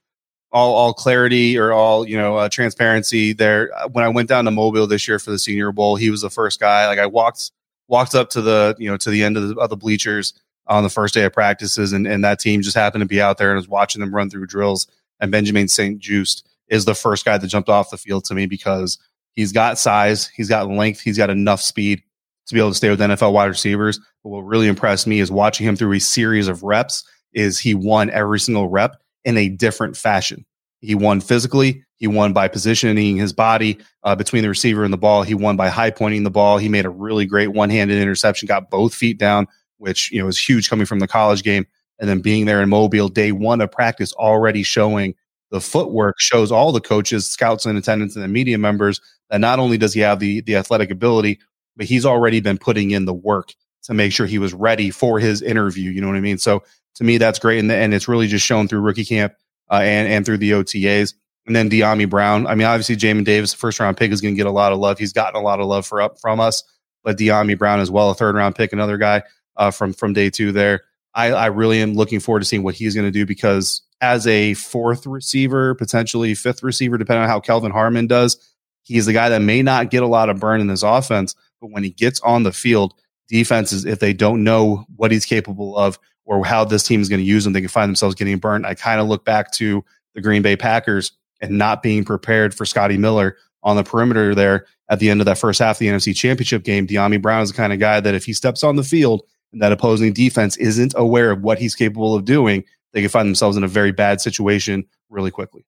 all 0.50 0.74
all 0.74 0.94
clarity 0.94 1.58
or 1.58 1.72
all 1.72 2.06
you 2.06 2.16
know 2.16 2.37
uh, 2.37 2.48
transparency 2.48 3.32
there. 3.32 3.70
When 3.92 4.04
i 4.04 4.08
went 4.08 4.28
down 4.28 4.44
to 4.46 4.50
mobile 4.50 4.87
this 4.87 5.06
year 5.06 5.18
for 5.18 5.30
the 5.30 5.38
senior 5.38 5.72
bowl 5.72 5.96
he 5.96 6.11
was 6.11 6.22
the 6.22 6.30
first 6.30 6.61
guy. 6.61 6.87
Like 6.87 6.98
i 6.98 7.06
walked 7.06 7.50
walked 7.88 8.14
up 8.14 8.30
to 8.30 8.42
the 8.42 8.74
you 8.78 8.90
know 8.90 8.96
to 8.98 9.11
the 9.11 9.22
end 9.22 9.37
of 9.37 9.48
the, 9.48 9.54
of 9.56 9.70
the 9.70 9.76
bleachers 9.76 10.34
on 10.66 10.82
the 10.82 10.90
first 10.90 11.14
day 11.14 11.24
of 11.24 11.32
practices 11.32 11.92
and, 11.92 12.06
and 12.06 12.22
that 12.24 12.38
team 12.38 12.61
just 12.61 12.76
happened 12.76 13.00
to 13.00 13.06
be 13.06 13.20
out 13.20 13.38
there 13.38 13.50
and 13.50 13.56
was 13.56 13.68
watching 13.68 14.00
them 14.00 14.14
run 14.14 14.28
through 14.30 14.46
drills. 14.46 14.87
And 15.20 15.32
benjamin 15.32 15.68
st-juste 15.68 16.46
is 16.68 16.84
the 16.84 16.94
first 16.94 17.24
guy 17.24 17.38
that 17.38 17.46
jumped 17.46 17.68
off 17.68 17.90
the 17.90 17.96
field 17.96 18.24
to 18.26 18.34
me 18.34 18.46
because 18.46 18.98
he's 19.34 19.52
got 19.52 19.78
size 19.78 20.28
he's 20.28 20.48
got 20.48 20.68
length 20.68 21.00
he's 21.00 21.18
got 21.18 21.30
enough 21.30 21.61
speed 21.61 22.02
to 22.46 22.54
be 22.54 22.61
able 22.61 22.70
to 22.70 22.74
stay 22.74 22.88
with 22.88 23.00
nfl 23.00 23.32
wide 23.32 23.46
receivers. 23.46 24.00
But 24.22 24.30
what 24.30 24.40
really 24.40 24.68
impressed 24.68 25.06
me 25.06 25.20
is 25.20 25.30
watching 25.30 25.66
him 25.66 25.76
through 25.76 25.92
a 25.92 26.00
series 26.00 26.48
of 26.48 26.62
reps 26.62 27.04
is 27.34 27.58
he 27.58 27.74
won 27.74 28.11
every 28.11 28.40
single 28.40 28.68
rep 28.68 28.96
in 29.24 29.37
a 29.37 29.48
different 29.48 29.96
fashion. 29.96 30.44
He 30.81 30.94
won 30.94 31.20
physically. 31.20 31.85
He 31.96 32.07
won 32.07 32.33
by 32.33 32.46
positioning 32.48 33.16
his 33.16 33.33
body 33.33 33.78
uh, 34.04 34.14
between 34.14 34.42
the 34.42 34.48
receiver 34.48 34.85
and 34.85 34.92
the 34.92 34.98
ball. 34.98 35.24
He 35.24 35.35
won 35.35 35.57
by 35.57 35.68
high 35.68 35.90
pointing 35.90 36.22
the 36.22 36.31
ball. 36.31 36.59
He 36.59 36.68
made 36.68 36.85
a 36.85 36.90
really 36.90 37.26
great 37.26 37.48
one 37.48 37.70
handed 37.70 38.00
interception, 38.00 38.46
got 38.46 38.70
both 38.70 38.94
feet 38.94 39.18
down, 39.18 39.48
which 39.78 40.11
you 40.12 40.20
know 40.20 40.26
was 40.26 40.38
huge 40.38 40.70
coming 40.70 40.87
from 40.87 41.00
the 41.00 41.09
college 41.09 41.42
game. 41.42 41.66
And 41.98 42.09
then 42.09 42.20
being 42.20 42.46
there 42.46 42.62
in 42.62 42.68
Mobile, 42.68 43.09
day 43.09 43.33
one 43.33 43.61
of 43.61 43.72
practice, 43.72 44.12
already 44.12 44.62
showing 44.62 45.14
the 45.50 45.61
footwork 45.61 46.20
shows 46.20 46.52
all 46.52 46.70
the 46.70 46.81
coaches, 46.81 47.26
scouts 47.26 47.66
in 47.66 47.76
attendance, 47.76 48.14
and 48.14 48.24
the 48.24 48.28
media 48.28 48.59
members 48.59 49.00
that 49.31 49.40
not 49.40 49.59
only 49.59 49.78
does 49.78 49.94
he 49.94 50.00
have 50.00 50.20
the 50.20 50.40
the 50.42 50.54
athletic 50.54 50.92
ability, 50.92 51.40
but 51.76 51.87
he's 51.87 52.07
already 52.07 52.40
been 52.40 52.59
putting 52.59 52.92
in 52.92 53.04
the 53.04 53.14
work 53.14 53.52
to 53.85 53.94
make 53.94 54.12
sure 54.12 54.26
he 54.26 54.38
was 54.38 54.54
ready 54.54 54.90
for 54.90 55.18
his 55.18 55.42
interview. 55.42 55.90
You 55.90 56.00
know 56.00 56.09
what 56.09 56.16
I 56.16 56.20
mean? 56.20 56.38
So 56.38 56.62
to 56.98 57.04
me, 57.04 57.16
that's 57.18 57.38
great. 57.38 57.61
And, 57.61 57.70
and 57.70 57.94
it's 57.94 58.08
really 58.08 58.26
just 58.26 58.44
shown 58.44 58.68
through 58.68 58.80
rookie 58.80 59.04
camp 59.04 59.34
uh, 59.70 59.80
and, 59.82 60.08
and 60.08 60.26
through 60.26 60.38
the 60.38 60.50
OTAs. 60.50 61.14
And 61.46 61.56
then 61.56 61.70
Dyami 61.70 62.11
Brown. 62.11 62.46
I 62.46 62.54
mean, 62.54 62.66
obviously, 62.66 62.96
Jamin 62.96 63.24
Davis, 63.24 63.52
the 63.52 63.58
first 63.58 63.80
round 63.80 63.96
pick, 63.96 64.11
is 64.12 64.20
going 64.20 64.34
to 64.34 64.37
get 64.37 64.46
a 64.46 64.52
lot 64.52 64.72
of 64.72 64.78
love. 64.78 64.98
He's 64.98 65.14
gotten 65.14 65.40
a 65.40 65.42
lot 65.42 65.61
of 65.61 65.66
love 65.66 65.87
for 65.87 66.02
up 66.02 66.20
from 66.20 66.40
us, 66.40 66.62
but 67.02 67.16
Dyami 67.16 67.56
Brown 67.56 67.80
as 67.80 67.90
well, 67.90 68.11
a 68.11 68.14
third 68.14 68.34
round 68.34 68.54
pick, 68.54 68.72
another 68.72 68.98
guy 68.98 69.22
uh, 69.56 69.70
from 69.70 69.94
from 69.94 70.12
day 70.12 70.28
two 70.28 70.52
there. 70.52 70.82
I, 71.14 71.28
I 71.32 71.46
really 71.46 71.80
am 71.80 71.94
looking 71.94 72.20
forward 72.20 72.40
to 72.40 72.44
seeing 72.44 72.62
what 72.62 72.74
he's 72.74 72.94
going 72.94 73.06
to 73.06 73.11
do 73.11 73.24
because 73.24 73.80
as 74.02 74.26
a 74.26 74.54
fourth 74.54 75.06
receiver, 75.06 75.74
potentially 75.74 76.34
fifth 76.34 76.62
receiver, 76.62 76.98
depending 76.98 77.22
on 77.22 77.28
how 77.28 77.40
Kelvin 77.40 77.72
Harmon 77.72 78.08
does, 78.08 78.37
he's 78.82 79.06
the 79.06 79.14
guy 79.14 79.30
that 79.30 79.40
may 79.40 79.62
not 79.62 79.90
get 79.90 80.02
a 80.02 80.06
lot 80.06 80.28
of 80.28 80.38
burn 80.38 80.61
in 80.61 80.66
this 80.66 80.82
offense, 80.82 81.34
but 81.61 81.70
when 81.70 81.82
he 81.82 81.90
gets 81.90 82.20
on 82.20 82.42
the 82.42 82.52
field, 82.52 82.92
defenses, 83.28 83.84
if 83.87 84.00
they 84.00 84.12
don't 84.12 84.44
know 84.44 84.84
what 84.96 85.11
he's 85.11 85.24
capable 85.24 85.76
of 85.76 85.98
or 86.29 86.45
how 86.45 86.62
this 86.62 86.83
team 86.83 87.01
is 87.01 87.09
going 87.09 87.21
to 87.21 87.27
use 87.27 87.45
them, 87.45 87.55
they 87.55 87.61
can 87.61 87.71
find 87.71 87.88
themselves 87.88 88.14
getting 88.14 88.37
burnt. 88.37 88.67
I 88.67 88.75
kind 88.75 89.01
of 89.01 89.09
look 89.09 89.25
back 89.25 89.51
to 89.53 89.83
the 90.14 90.21
Green 90.21 90.43
Bay 90.43 90.57
Packers 90.57 91.12
and 91.41 91.57
not 91.57 91.83
being 91.83 92.05
prepared 92.05 92.55
for 92.55 92.67
Scotty 92.67 92.99
Miller 92.99 93.38
on 93.62 93.77
the 93.77 93.83
perimeter 93.83 94.35
there 94.35 94.67
at 94.91 94.99
the 94.99 95.09
end 95.09 95.23
of 95.23 95.25
that 95.25 95.38
first 95.38 95.59
half 95.59 95.77
of 95.77 95.79
the 95.79 95.87
NFC 95.87 96.14
Championship 96.14 96.64
game. 96.64 96.87
Dyami 96.87 97.21
Brown 97.21 97.43
is 97.43 97.51
the 97.51 97.57
kind 97.57 97.73
of 97.73 97.79
guy 97.79 97.99
that 98.01 98.14
if 98.14 98.27
he 98.27 98.35
steps 98.35 98.62
on 98.62 98.77
the 98.77 98.85
field 98.85 99.23
and 99.53 99.62
that 99.62 99.73
opposing 99.73 100.12
defense 100.12 100.57
isn't 100.59 100.93
aware 100.99 101.31
of 101.31 101.41
what 101.41 101.59
he's 101.59 101.75
capable 101.75 102.14
of 102.14 102.27
doing, 102.27 102.62
they 102.93 103.01
can 103.01 103.09
find 103.09 103.27
themselves 103.27 103.57
in 103.57 103.64
a 103.64 103.69
very 103.69 103.93
bad 103.93 104.21
situation 104.21 104.85
really 105.09 105.31
quickly. 105.31 105.64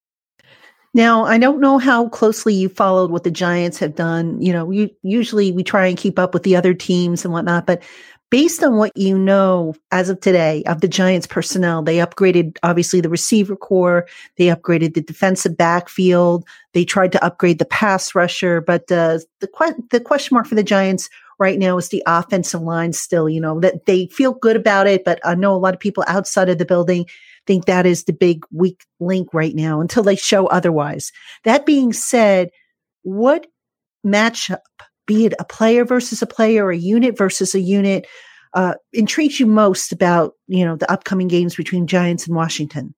Now, 0.92 1.24
I 1.24 1.38
don't 1.38 1.60
know 1.60 1.78
how 1.78 2.08
closely 2.08 2.52
you 2.52 2.68
followed 2.68 3.10
what 3.10 3.24
the 3.24 3.30
Giants 3.30 3.78
have 3.78 3.94
done. 3.94 4.42
You 4.42 4.52
know, 4.52 4.66
we, 4.66 4.94
usually 5.02 5.52
we 5.52 5.62
try 5.62 5.86
and 5.86 5.96
keep 5.96 6.18
up 6.18 6.34
with 6.34 6.42
the 6.42 6.56
other 6.56 6.74
teams 6.74 7.24
and 7.24 7.32
whatnot, 7.32 7.66
but 7.66 7.82
based 8.30 8.62
on 8.62 8.76
what 8.76 8.96
you 8.96 9.18
know 9.18 9.74
as 9.90 10.08
of 10.08 10.20
today 10.20 10.62
of 10.64 10.80
the 10.80 10.88
Giants 10.88 11.26
personnel, 11.26 11.82
they 11.82 11.96
upgraded 11.96 12.56
obviously 12.62 13.00
the 13.00 13.08
receiver 13.08 13.56
corps, 13.56 14.06
they 14.36 14.46
upgraded 14.46 14.94
the 14.94 15.02
defensive 15.02 15.56
backfield, 15.56 16.44
they 16.72 16.84
tried 16.84 17.12
to 17.12 17.24
upgrade 17.24 17.58
the 17.58 17.64
pass 17.64 18.14
rusher, 18.14 18.60
but 18.60 18.90
uh, 18.92 19.18
the 19.40 19.48
que- 19.48 19.82
the 19.90 20.00
question 20.00 20.34
mark 20.34 20.46
for 20.46 20.54
the 20.54 20.62
Giants 20.62 21.10
right 21.38 21.58
now 21.58 21.76
is 21.78 21.88
the 21.88 22.02
offensive 22.06 22.62
line 22.62 22.92
still, 22.92 23.28
you 23.28 23.40
know, 23.40 23.58
that 23.60 23.86
they 23.86 24.06
feel 24.06 24.32
good 24.32 24.56
about 24.56 24.86
it, 24.86 25.04
but 25.04 25.18
I 25.24 25.34
know 25.34 25.54
a 25.54 25.58
lot 25.58 25.74
of 25.74 25.80
people 25.80 26.04
outside 26.06 26.48
of 26.48 26.58
the 26.58 26.64
building 26.64 27.06
think 27.46 27.64
that 27.64 27.86
is 27.86 28.04
the 28.04 28.12
big 28.12 28.44
weak 28.52 28.84
link 29.00 29.32
right 29.32 29.54
now 29.54 29.80
until 29.80 30.02
they 30.02 30.16
show 30.16 30.46
otherwise. 30.46 31.10
That 31.44 31.66
being 31.66 31.92
said, 31.92 32.50
what 33.02 33.46
matchup 34.06 34.60
be 35.10 35.26
it 35.26 35.34
a 35.40 35.44
player 35.44 35.84
versus 35.84 36.22
a 36.22 36.26
player 36.26 36.66
or 36.66 36.70
a 36.70 36.76
unit 36.76 37.18
versus 37.18 37.52
a 37.52 37.60
unit, 37.60 38.06
uh, 38.54 38.74
intrigues 38.92 39.40
you 39.40 39.46
most 39.46 39.90
about 39.90 40.34
you 40.46 40.64
know 40.64 40.76
the 40.76 40.88
upcoming 40.88 41.26
games 41.26 41.56
between 41.56 41.88
Giants 41.88 42.28
and 42.28 42.36
Washington? 42.36 42.94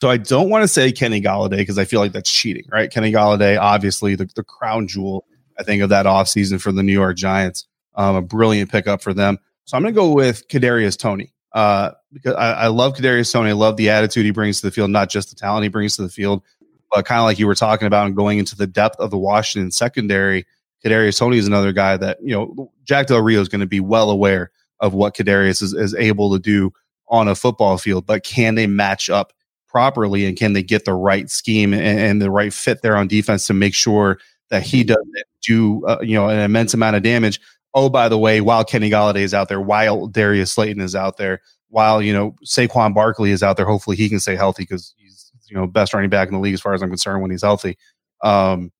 So 0.00 0.10
I 0.10 0.16
don't 0.16 0.50
want 0.50 0.64
to 0.64 0.68
say 0.68 0.90
Kenny 0.90 1.20
Golladay 1.20 1.58
because 1.58 1.78
I 1.78 1.84
feel 1.84 2.00
like 2.00 2.10
that's 2.10 2.32
cheating, 2.32 2.64
right? 2.68 2.90
Kenny 2.90 3.12
Golladay, 3.12 3.60
obviously 3.60 4.16
the, 4.16 4.28
the 4.34 4.42
crown 4.42 4.88
jewel, 4.88 5.24
I 5.56 5.62
think, 5.62 5.84
of 5.84 5.90
that 5.90 6.04
offseason 6.04 6.60
for 6.60 6.72
the 6.72 6.82
New 6.82 6.92
York 6.92 7.16
Giants. 7.16 7.68
Um, 7.94 8.16
a 8.16 8.22
brilliant 8.22 8.68
pickup 8.68 9.00
for 9.00 9.14
them. 9.14 9.38
So 9.64 9.76
I'm 9.76 9.84
going 9.84 9.94
to 9.94 10.00
go 10.00 10.10
with 10.12 10.48
Kadarius 10.48 10.98
Toney 10.98 11.32
uh, 11.52 11.92
because 12.12 12.34
I, 12.34 12.52
I 12.52 12.66
love 12.66 12.94
Kadarius 12.94 13.32
Toney. 13.32 13.50
I 13.50 13.52
love 13.52 13.76
the 13.76 13.90
attitude 13.90 14.24
he 14.24 14.32
brings 14.32 14.60
to 14.60 14.66
the 14.66 14.72
field, 14.72 14.90
not 14.90 15.08
just 15.08 15.30
the 15.30 15.36
talent 15.36 15.62
he 15.62 15.68
brings 15.68 15.94
to 15.94 16.02
the 16.02 16.08
field, 16.08 16.42
but 16.90 17.04
kind 17.04 17.20
of 17.20 17.24
like 17.24 17.38
you 17.38 17.46
were 17.46 17.54
talking 17.54 17.86
about 17.86 18.06
and 18.06 18.16
going 18.16 18.38
into 18.40 18.56
the 18.56 18.66
depth 18.66 18.98
of 18.98 19.12
the 19.12 19.18
Washington 19.18 19.70
secondary. 19.70 20.44
Kadarius 20.84 21.18
Toney 21.18 21.38
is 21.38 21.46
another 21.46 21.72
guy 21.72 21.96
that, 21.96 22.18
you 22.22 22.34
know, 22.34 22.72
Jack 22.84 23.06
Del 23.06 23.20
Rio 23.20 23.40
is 23.40 23.48
going 23.48 23.60
to 23.60 23.66
be 23.66 23.80
well 23.80 24.10
aware 24.10 24.50
of 24.80 24.94
what 24.94 25.14
Kadarius 25.14 25.62
is, 25.62 25.72
is 25.72 25.94
able 25.94 26.32
to 26.32 26.40
do 26.40 26.72
on 27.08 27.28
a 27.28 27.34
football 27.34 27.78
field, 27.78 28.04
but 28.04 28.24
can 28.24 28.56
they 28.56 28.66
match 28.66 29.08
up 29.08 29.32
properly 29.68 30.26
and 30.26 30.36
can 30.36 30.54
they 30.54 30.62
get 30.62 30.84
the 30.84 30.94
right 30.94 31.30
scheme 31.30 31.72
and, 31.72 31.82
and 31.82 32.20
the 32.20 32.30
right 32.30 32.52
fit 32.52 32.82
there 32.82 32.96
on 32.96 33.06
defense 33.06 33.46
to 33.46 33.54
make 33.54 33.74
sure 33.74 34.18
that 34.50 34.62
he 34.62 34.82
doesn't 34.82 35.14
do, 35.40 35.86
uh, 35.86 35.98
you 36.02 36.14
know, 36.14 36.28
an 36.28 36.38
immense 36.38 36.74
amount 36.74 36.96
of 36.96 37.02
damage. 37.02 37.40
Oh, 37.74 37.88
by 37.88 38.08
the 38.08 38.18
way, 38.18 38.40
while 38.40 38.64
Kenny 38.64 38.90
Golladay 38.90 39.20
is 39.20 39.34
out 39.34 39.48
there, 39.48 39.60
while 39.60 40.08
Darius 40.08 40.52
Slayton 40.52 40.82
is 40.82 40.96
out 40.96 41.16
there, 41.16 41.40
while, 41.68 42.02
you 42.02 42.12
know, 42.12 42.34
Saquon 42.44 42.92
Barkley 42.92 43.30
is 43.30 43.42
out 43.42 43.56
there, 43.56 43.66
hopefully 43.66 43.96
he 43.96 44.08
can 44.08 44.20
stay 44.20 44.34
healthy 44.34 44.64
because 44.64 44.94
he's, 44.98 45.30
you 45.48 45.56
know, 45.56 45.66
best 45.66 45.94
running 45.94 46.10
back 46.10 46.28
in 46.28 46.34
the 46.34 46.40
league 46.40 46.54
as 46.54 46.60
far 46.60 46.74
as 46.74 46.82
I'm 46.82 46.90
concerned 46.90 47.22
when 47.22 47.30
he's 47.30 47.42
healthy. 47.42 47.78
Um, 48.22 48.72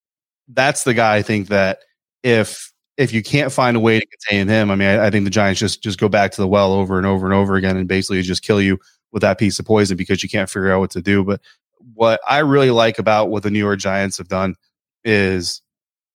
that's 0.48 0.84
the 0.84 0.94
guy 0.94 1.16
I 1.16 1.22
think 1.22 1.46
that– 1.48 1.78
if 2.22 2.72
if 2.98 3.12
you 3.12 3.22
can't 3.22 3.50
find 3.52 3.76
a 3.76 3.80
way 3.80 3.98
to 4.00 4.06
contain 4.06 4.48
him, 4.48 4.70
I 4.70 4.76
mean, 4.76 4.88
I, 4.88 5.06
I, 5.06 5.10
think 5.10 5.24
the 5.24 5.30
Giants 5.30 5.58
just 5.58 5.82
just 5.82 5.98
go 5.98 6.08
back 6.08 6.30
to 6.32 6.40
the 6.40 6.48
well 6.48 6.72
over 6.72 6.98
and 6.98 7.06
over 7.06 7.26
and 7.26 7.34
over 7.34 7.56
again, 7.56 7.76
and 7.76 7.88
basically 7.88 8.20
just 8.22 8.42
kill 8.42 8.60
you 8.60 8.78
with 9.12 9.22
that 9.22 9.38
piece 9.38 9.58
of 9.58 9.66
poison 9.66 9.96
because 9.96 10.22
you 10.22 10.28
can't 10.28 10.50
figure 10.50 10.72
out 10.72 10.80
what 10.80 10.90
to 10.90 11.02
do. 11.02 11.24
But 11.24 11.40
what 11.94 12.20
I 12.28 12.38
really 12.38 12.70
like 12.70 12.98
about 12.98 13.30
what 13.30 13.42
the 13.42 13.50
New 13.50 13.58
York 13.58 13.78
Giants 13.78 14.18
have 14.18 14.28
done 14.28 14.56
is 15.04 15.62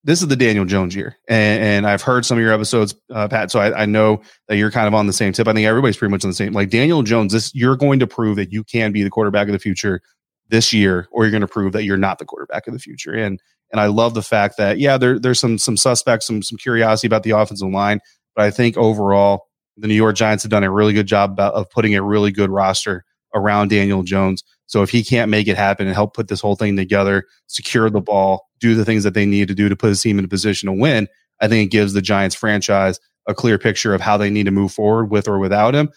this 0.04 0.22
is 0.22 0.28
the 0.28 0.36
Daniel 0.36 0.66
Jones 0.66 0.96
year, 0.96 1.18
and, 1.28 1.62
and 1.62 1.88
I've 1.88 2.02
heard 2.02 2.26
some 2.26 2.38
of 2.38 2.44
your 2.44 2.54
episodes, 2.54 2.96
uh, 3.14 3.28
Pat. 3.28 3.52
So 3.52 3.60
I, 3.60 3.82
I, 3.82 3.86
know 3.86 4.22
that 4.48 4.56
you're 4.56 4.72
kind 4.72 4.88
of 4.88 4.94
on 4.94 5.08
the 5.08 5.14
same 5.14 5.34
tip. 5.34 5.48
I 5.48 5.54
think 5.54 5.68
everybody's 5.68 5.98
pretty 5.98 6.12
much 6.12 6.24
on 6.24 6.30
the 6.30 6.36
same. 6.36 6.54
Like 6.54 6.70
Daniel 6.70 7.04
Jones, 7.04 7.34
this 7.34 7.54
you're 7.54 7.76
going 7.76 8.00
to 8.00 8.08
prove 8.08 8.38
that 8.38 8.52
you 8.52 8.64
can 8.64 8.92
be 8.92 9.04
the 9.04 9.10
quarterback 9.10 9.48
of 9.48 9.54
the 9.54 9.60
future 9.60 10.02
this 10.48 10.72
year, 10.72 11.08
or 11.12 11.24
you're 11.24 11.32
going 11.32 11.42
to 11.42 11.48
prove 11.48 11.74
that 11.74 11.84
you're 11.84 11.98
not 11.98 12.20
the 12.20 12.26
quarterback 12.26 12.68
of 12.68 12.74
the 12.74 12.80
future. 12.80 13.14
And 13.14 13.42
and 13.72 13.82
I 13.82 13.88
love 13.88 14.14
the 14.14 14.22
fact 14.22 14.58
that 14.58 14.80
yeah, 14.80 14.98
there, 14.98 15.20
there's 15.20 15.40
some 15.40 15.58
some 15.58 15.78
suspects, 15.78 16.28
some 16.28 16.42
some 16.42 16.58
curiosity 16.58 17.08
about 17.08 17.24
the 17.24 17.32
offensive 17.32 17.70
line, 17.70 18.00
but 18.36 18.46
I 18.46 18.52
think 18.52 18.78
overall 18.78 19.48
the 19.78 19.88
New 19.88 19.96
York 19.96 20.16
Giants 20.16 20.44
have 20.44 20.50
done 20.50 20.64
a 20.64 20.72
really 20.72 20.94
good 20.94 21.08
job 21.08 21.40
of 21.40 21.70
putting 21.70 21.96
a 21.96 22.02
really 22.02 22.32
good 22.32 22.50
roster 22.50 23.04
around 23.34 23.70
Daniel 23.70 24.04
Jones. 24.04 24.44
So 24.66 24.84
if 24.84 24.90
he 24.90 25.04
can't 25.04 25.30
make 25.30 25.48
it 25.48 25.56
happen 25.56 25.88
and 25.88 25.96
help 25.96 26.14
put 26.14 26.28
this 26.28 26.42
whole 26.42 26.56
thing 26.56 26.76
together, 26.76 27.26
secure 27.48 27.90
the 27.90 28.02
ball, 28.02 28.48
do 28.60 28.76
the 28.76 28.86
things 28.86 29.04
that 29.04 29.14
they 29.14 29.26
need 29.26 29.48
to 29.48 29.56
do 29.56 29.70
to 29.70 29.76
put 29.76 29.90
his 29.90 30.02
team 30.02 30.20
in 30.20 30.26
a 30.26 30.30
position 30.30 30.68
to 30.68 30.74
win, 30.74 31.08
I 31.40 31.48
think 31.48 31.68
it 31.68 31.72
gives 31.72 31.94
the 31.94 32.02
Giants 32.02 32.36
franchise 32.36 33.00
a 33.28 33.34
clear 33.34 33.58
picture 33.58 33.94
of 33.94 34.02
how 34.02 34.18
they 34.18 34.30
need 34.30 34.46
to 34.46 34.52
move 34.52 34.72
forward 34.72 35.12
with 35.12 35.28
or 35.28 35.40
without 35.40 35.76
him. 35.76 35.90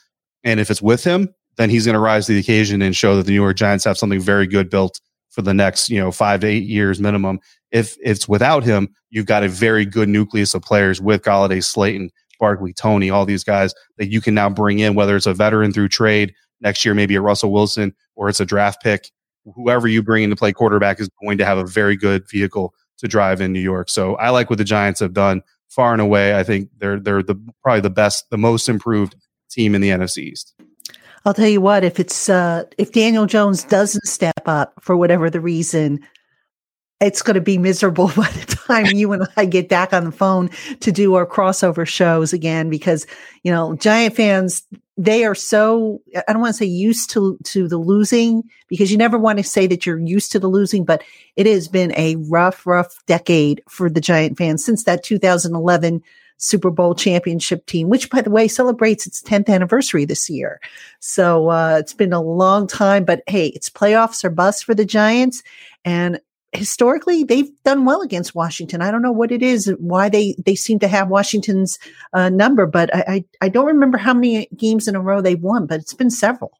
And 0.44 0.60
if 0.60 0.70
it's 0.70 0.82
with 0.82 1.04
him, 1.04 1.34
then 1.56 1.70
he's 1.70 1.84
going 1.84 1.94
to 1.94 2.00
rise 2.00 2.26
to 2.26 2.32
the 2.32 2.40
occasion 2.40 2.82
and 2.82 2.94
show 2.94 3.16
that 3.16 3.26
the 3.26 3.32
New 3.32 3.42
York 3.42 3.56
Giants 3.56 3.84
have 3.84 3.98
something 3.98 4.20
very 4.20 4.46
good 4.46 4.70
built 4.70 5.00
for 5.30 5.42
the 5.42 5.54
next, 5.54 5.90
you 5.90 6.00
know, 6.00 6.10
five 6.10 6.40
to 6.40 6.46
eight 6.46 6.64
years 6.64 7.00
minimum. 7.00 7.40
If, 7.72 7.96
it's 8.02 8.28
without 8.28 8.64
him, 8.64 8.94
you've 9.10 9.26
got 9.26 9.44
a 9.44 9.48
very 9.48 9.84
good 9.84 10.08
nucleus 10.08 10.54
of 10.54 10.62
players 10.62 11.00
with 11.00 11.22
Golladay, 11.22 11.62
Slayton, 11.64 12.10
Barkley, 12.38 12.72
Toney, 12.72 13.10
all 13.10 13.26
these 13.26 13.44
guys 13.44 13.74
that 13.98 14.10
you 14.10 14.20
can 14.20 14.34
now 14.34 14.48
bring 14.48 14.78
in, 14.78 14.94
whether 14.94 15.14
it's 15.14 15.26
a 15.26 15.34
veteran 15.34 15.72
through 15.72 15.88
trade 15.88 16.34
next 16.60 16.84
year, 16.84 16.94
maybe 16.94 17.14
a 17.14 17.20
Russell 17.20 17.52
Wilson 17.52 17.94
or 18.16 18.28
it's 18.28 18.40
a 18.40 18.46
draft 18.46 18.82
pick. 18.82 19.10
Whoever 19.54 19.88
you 19.88 20.02
bring 20.02 20.24
in 20.24 20.30
to 20.30 20.36
play 20.36 20.52
quarterback 20.52 21.00
is 21.00 21.08
going 21.22 21.38
to 21.38 21.44
have 21.44 21.58
a 21.58 21.64
very 21.64 21.96
good 21.96 22.28
vehicle 22.28 22.74
to 22.98 23.08
drive 23.08 23.40
in 23.40 23.52
New 23.52 23.60
York. 23.60 23.88
So 23.88 24.16
I 24.16 24.30
like 24.30 24.50
what 24.50 24.58
the 24.58 24.64
Giants 24.64 25.00
have 25.00 25.14
done 25.14 25.42
far 25.68 25.92
and 25.92 26.02
away. 26.02 26.36
I 26.36 26.42
think 26.42 26.68
they're 26.78 27.00
they're 27.00 27.22
the 27.22 27.36
probably 27.62 27.80
the 27.80 27.90
best, 27.90 28.28
the 28.30 28.36
most 28.36 28.68
improved 28.68 29.16
team 29.50 29.74
in 29.74 29.80
the 29.80 29.88
NFC 29.88 30.18
East. 30.18 30.54
I'll 31.24 31.34
tell 31.34 31.48
you 31.48 31.60
what, 31.60 31.84
if 31.84 31.98
it's 31.98 32.28
uh 32.28 32.64
if 32.76 32.92
Daniel 32.92 33.26
Jones 33.26 33.64
doesn't 33.64 34.06
step 34.06 34.42
up 34.46 34.74
for 34.80 34.96
whatever 34.96 35.30
the 35.30 35.40
reason, 35.40 36.00
it's 37.00 37.22
going 37.22 37.34
to 37.34 37.40
be 37.40 37.58
miserable 37.58 38.08
by 38.16 38.28
the 38.30 38.56
time 38.66 38.86
you 38.86 39.12
and 39.12 39.26
I 39.36 39.46
get 39.46 39.68
back 39.68 39.92
on 39.92 40.04
the 40.04 40.12
phone 40.12 40.50
to 40.80 40.92
do 40.92 41.14
our 41.14 41.26
crossover 41.26 41.86
shows 41.86 42.32
again 42.32 42.70
because 42.70 43.06
you 43.42 43.52
know 43.52 43.74
Giant 43.76 44.16
fans 44.16 44.64
they 45.00 45.24
are 45.24 45.34
so 45.34 46.02
I 46.14 46.32
don't 46.32 46.42
want 46.42 46.54
to 46.54 46.58
say 46.58 46.66
used 46.66 47.08
to 47.10 47.38
to 47.44 47.66
the 47.66 47.78
losing 47.78 48.42
because 48.68 48.92
you 48.92 48.98
never 48.98 49.18
want 49.18 49.38
to 49.38 49.44
say 49.44 49.66
that 49.66 49.86
you're 49.86 49.98
used 49.98 50.30
to 50.32 50.38
the 50.38 50.48
losing, 50.48 50.84
but 50.84 51.02
it 51.36 51.46
has 51.46 51.68
been 51.68 51.92
a 51.96 52.16
rough, 52.16 52.66
rough 52.66 52.94
decade 53.06 53.62
for 53.66 53.88
the 53.88 54.00
Giant 54.00 54.36
fans 54.36 54.62
since 54.62 54.84
that 54.84 55.02
2011 55.02 56.02
Super 56.36 56.70
Bowl 56.70 56.94
championship 56.94 57.64
team, 57.66 57.88
which 57.88 58.10
by 58.10 58.20
the 58.20 58.30
way 58.30 58.46
celebrates 58.46 59.06
its 59.06 59.22
10th 59.22 59.48
anniversary 59.48 60.04
this 60.04 60.28
year. 60.28 60.60
So 60.98 61.48
uh, 61.48 61.78
it's 61.80 61.94
been 61.94 62.12
a 62.12 62.20
long 62.20 62.66
time, 62.66 63.04
but 63.04 63.22
hey, 63.26 63.48
it's 63.48 63.70
playoffs 63.70 64.22
or 64.22 64.30
bust 64.30 64.64
for 64.64 64.74
the 64.74 64.84
Giants, 64.84 65.42
and 65.84 66.20
historically 66.52 67.22
they've 67.22 67.50
done 67.64 67.84
well 67.84 68.02
against 68.02 68.34
Washington. 68.34 68.82
I 68.82 68.90
don't 68.90 69.02
know 69.02 69.12
what 69.12 69.30
it 69.30 69.42
is, 69.42 69.72
why 69.78 70.08
they, 70.08 70.34
they 70.44 70.54
seem 70.54 70.78
to 70.80 70.88
have 70.88 71.08
Washington's 71.08 71.78
uh, 72.12 72.28
number, 72.28 72.66
but 72.66 72.94
I, 72.94 73.04
I, 73.06 73.24
I, 73.42 73.48
don't 73.48 73.66
remember 73.66 73.98
how 73.98 74.14
many 74.14 74.48
games 74.56 74.88
in 74.88 74.96
a 74.96 75.00
row 75.00 75.20
they've 75.20 75.40
won, 75.40 75.66
but 75.66 75.80
it's 75.80 75.94
been 75.94 76.10
several. 76.10 76.52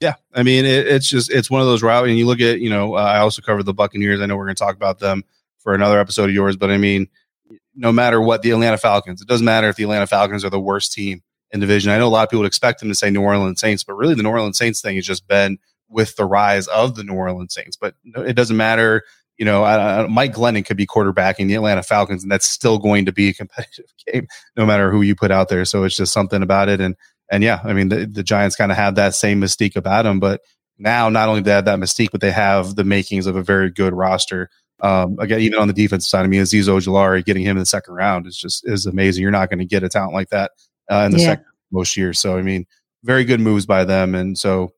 Yeah. 0.00 0.14
I 0.34 0.42
mean, 0.42 0.64
it, 0.64 0.86
it's 0.86 1.08
just, 1.08 1.30
it's 1.30 1.50
one 1.50 1.60
of 1.60 1.66
those 1.66 1.82
routes. 1.82 2.08
And 2.08 2.18
you 2.18 2.26
look 2.26 2.40
at, 2.40 2.60
you 2.60 2.70
know, 2.70 2.94
uh, 2.94 3.02
I 3.02 3.18
also 3.18 3.42
covered 3.42 3.64
the 3.64 3.74
Buccaneers. 3.74 4.20
I 4.20 4.26
know 4.26 4.36
we're 4.36 4.46
going 4.46 4.56
to 4.56 4.62
talk 4.62 4.76
about 4.76 4.98
them 4.98 5.22
for 5.58 5.74
another 5.74 6.00
episode 6.00 6.30
of 6.30 6.34
yours, 6.34 6.56
but 6.56 6.70
I 6.70 6.78
mean, 6.78 7.08
no 7.74 7.92
matter 7.92 8.20
what 8.20 8.42
the 8.42 8.52
Atlanta 8.52 8.78
Falcons, 8.78 9.20
it 9.20 9.28
doesn't 9.28 9.44
matter 9.44 9.68
if 9.68 9.76
the 9.76 9.82
Atlanta 9.82 10.06
Falcons 10.06 10.44
are 10.44 10.50
the 10.50 10.60
worst 10.60 10.92
team 10.92 11.22
in 11.50 11.60
division. 11.60 11.92
I 11.92 11.98
know 11.98 12.06
a 12.06 12.08
lot 12.08 12.24
of 12.24 12.30
people 12.30 12.40
would 12.40 12.46
expect 12.46 12.80
them 12.80 12.88
to 12.88 12.94
say 12.94 13.10
New 13.10 13.22
Orleans 13.22 13.60
Saints, 13.60 13.84
but 13.84 13.94
really 13.94 14.14
the 14.14 14.22
New 14.22 14.30
Orleans 14.30 14.56
Saints 14.56 14.80
thing 14.80 14.96
has 14.96 15.04
just 15.04 15.28
been– 15.28 15.58
with 15.94 16.16
the 16.16 16.26
rise 16.26 16.66
of 16.66 16.96
the 16.96 17.04
New 17.04 17.14
Orleans 17.14 17.54
Saints. 17.54 17.76
But 17.80 17.94
it 18.04 18.34
doesn't 18.34 18.56
matter. 18.56 19.04
You 19.38 19.44
know, 19.44 20.06
Mike 20.10 20.34
Glennon 20.34 20.66
could 20.66 20.76
be 20.76 20.86
quarterbacking 20.86 21.48
the 21.48 21.54
Atlanta 21.54 21.82
Falcons, 21.82 22.22
and 22.22 22.30
that's 22.30 22.46
still 22.46 22.78
going 22.78 23.06
to 23.06 23.12
be 23.12 23.28
a 23.28 23.34
competitive 23.34 23.86
game, 24.12 24.26
no 24.56 24.66
matter 24.66 24.90
who 24.90 25.02
you 25.02 25.14
put 25.14 25.30
out 25.30 25.48
there. 25.48 25.64
So 25.64 25.84
it's 25.84 25.96
just 25.96 26.12
something 26.12 26.42
about 26.42 26.68
it. 26.68 26.80
And 26.80 26.96
and 27.30 27.42
yeah, 27.42 27.60
I 27.64 27.72
mean, 27.72 27.88
the, 27.88 28.06
the 28.06 28.22
Giants 28.22 28.56
kind 28.56 28.70
of 28.70 28.76
have 28.76 28.96
that 28.96 29.14
same 29.14 29.40
mystique 29.40 29.76
about 29.76 30.02
them, 30.02 30.20
but 30.20 30.42
now 30.78 31.08
not 31.08 31.28
only 31.28 31.40
do 31.40 31.44
they 31.44 31.52
have 31.52 31.64
that 31.64 31.78
mystique, 31.78 32.10
but 32.12 32.20
they 32.20 32.30
have 32.30 32.76
the 32.76 32.84
makings 32.84 33.26
of 33.26 33.36
a 33.36 33.42
very 33.42 33.70
good 33.70 33.94
roster. 33.94 34.50
Um, 34.80 35.16
again, 35.18 35.40
even 35.40 35.58
on 35.58 35.68
the 35.68 35.74
defense 35.74 36.08
side, 36.08 36.24
I 36.24 36.26
mean, 36.26 36.42
Azeez 36.42 36.68
Ojulari, 36.68 37.24
getting 37.24 37.44
him 37.44 37.56
in 37.56 37.60
the 37.60 37.66
second 37.66 37.94
round 37.94 38.26
is 38.26 38.36
just 38.36 38.68
is 38.68 38.84
amazing. 38.84 39.22
You're 39.22 39.30
not 39.30 39.48
going 39.48 39.60
to 39.60 39.64
get 39.64 39.82
a 39.82 39.88
talent 39.88 40.12
like 40.12 40.30
that 40.30 40.50
uh, 40.90 41.04
in 41.06 41.12
the 41.12 41.18
yeah. 41.18 41.26
second 41.26 41.46
most 41.72 41.96
years. 41.96 42.20
So 42.20 42.36
I 42.36 42.42
mean, 42.42 42.66
very 43.02 43.24
good 43.24 43.40
moves 43.40 43.64
by 43.64 43.84
them, 43.84 44.14
and 44.14 44.36
so 44.36 44.73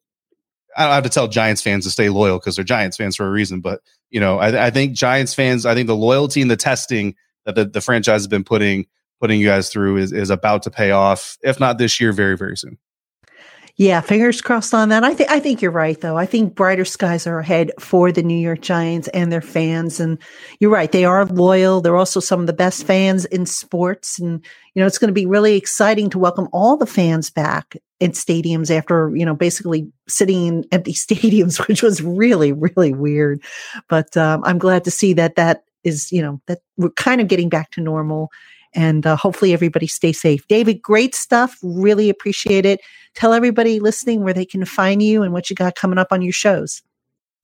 I 0.77 0.85
don't 0.85 0.93
have 0.93 1.05
to 1.05 1.11
tell 1.11 1.29
Giants 1.29 1.63
fans 1.63 1.85
to 1.85 1.91
stay 1.91 2.09
loyal 2.09 2.39
because 2.39 2.57
they're 2.57 2.65
Giants 2.65 2.97
fans 2.97 3.17
for 3.17 3.27
a 3.27 3.31
reason. 3.31 3.61
But 3.61 3.81
you 4.11 4.21
know, 4.21 4.39
I, 4.39 4.67
I, 4.67 4.71
think 4.71 4.95
Giants 4.95 5.35
fans, 5.35 5.67
I 5.67 5.75
think 5.75 5.87
the 5.87 5.97
loyalty 5.97 6.43
and 6.43 6.51
the 6.51 6.57
testing 6.57 7.17
that 7.45 7.55
the, 7.55 7.65
the 7.65 7.81
franchise 7.81 8.21
has 8.21 8.27
been 8.27 8.45
putting 8.45 8.87
putting 9.21 9.41
you 9.41 9.47
guys 9.47 9.71
through 9.71 9.97
is 9.97 10.13
is 10.13 10.31
about 10.31 10.65
to 10.65 10.71
pay 10.71 10.91
off. 10.91 11.39
If 11.43 11.59
not 11.59 11.79
this 11.79 12.01
year, 12.01 12.13
very 12.13 12.37
very 12.37 12.57
soon. 12.57 12.79
Yeah, 13.79 14.01
fingers 14.01 14.41
crossed 14.41 14.73
on 14.73 14.89
that. 14.89 15.05
I 15.05 15.13
think 15.13 15.31
I 15.31 15.39
think 15.39 15.61
you're 15.61 15.71
right 15.71 16.01
though. 16.01 16.17
I 16.17 16.25
think 16.25 16.55
brighter 16.55 16.87
skies 16.87 17.27
are 17.27 17.39
ahead 17.39 17.73
for 17.79 18.11
the 18.11 18.23
New 18.23 18.39
York 18.39 18.63
Giants 18.63 19.09
and 19.09 19.31
their 19.31 19.43
fans 19.43 20.01
and 20.01 20.19
you're 20.61 20.71
right. 20.71 20.91
They 20.91 21.05
are 21.05 21.27
loyal. 21.27 21.83
They're 21.83 21.97
also 21.97 22.19
some 22.19 22.41
of 22.41 22.47
the 22.47 22.55
best 22.55 22.87
fans 22.87 23.27
in 23.27 23.45
sports 23.45 24.19
and 24.19 24.43
you 24.75 24.81
know, 24.81 24.87
it's 24.87 24.97
going 24.97 25.09
to 25.09 25.15
be 25.15 25.27
really 25.27 25.57
exciting 25.57 26.09
to 26.11 26.19
welcome 26.19 26.49
all 26.53 26.79
the 26.79 26.87
fans 26.87 27.29
back 27.29 27.77
in 28.01 28.13
stadiums 28.13 28.71
after, 28.71 29.15
you 29.15 29.27
know, 29.27 29.35
basically 29.35 29.91
sitting 30.09 30.47
in 30.47 30.65
empty 30.73 30.93
stadiums, 30.95 31.69
which 31.69 31.83
was 31.83 32.03
really 32.03 32.53
really 32.53 32.95
weird. 32.95 33.43
But 33.91 34.17
um, 34.17 34.43
I'm 34.45 34.59
glad 34.59 34.85
to 34.85 34.91
see 34.91 35.13
that 35.15 35.35
that 35.37 35.65
is, 35.85 36.11
you 36.11 36.23
know, 36.23 36.41
that 36.47 36.61
we're 36.79 36.91
kind 36.91 37.21
of 37.21 37.29
getting 37.29 37.51
back 37.51 37.73
to 37.73 37.83
normal 37.83 38.31
and 38.77 39.07
uh, 39.07 39.17
hopefully 39.17 39.53
everybody 39.53 39.87
stay 39.87 40.13
safe. 40.13 40.47
David, 40.47 40.81
great 40.83 41.15
stuff. 41.15 41.59
Really 41.63 42.09
appreciate 42.11 42.67
it. 42.67 42.81
Tell 43.15 43.33
everybody 43.33 43.81
listening 43.81 44.23
where 44.23 44.35
they 44.35 44.45
can 44.45 44.65
find 44.65 45.03
you 45.03 45.23
and 45.23 45.33
what 45.33 45.51
you 45.51 45.57
got 45.57 45.75
coming 45.75 45.99
up 45.99 46.09
on 46.13 46.23
your 46.23 46.33
shows. 46.33 46.83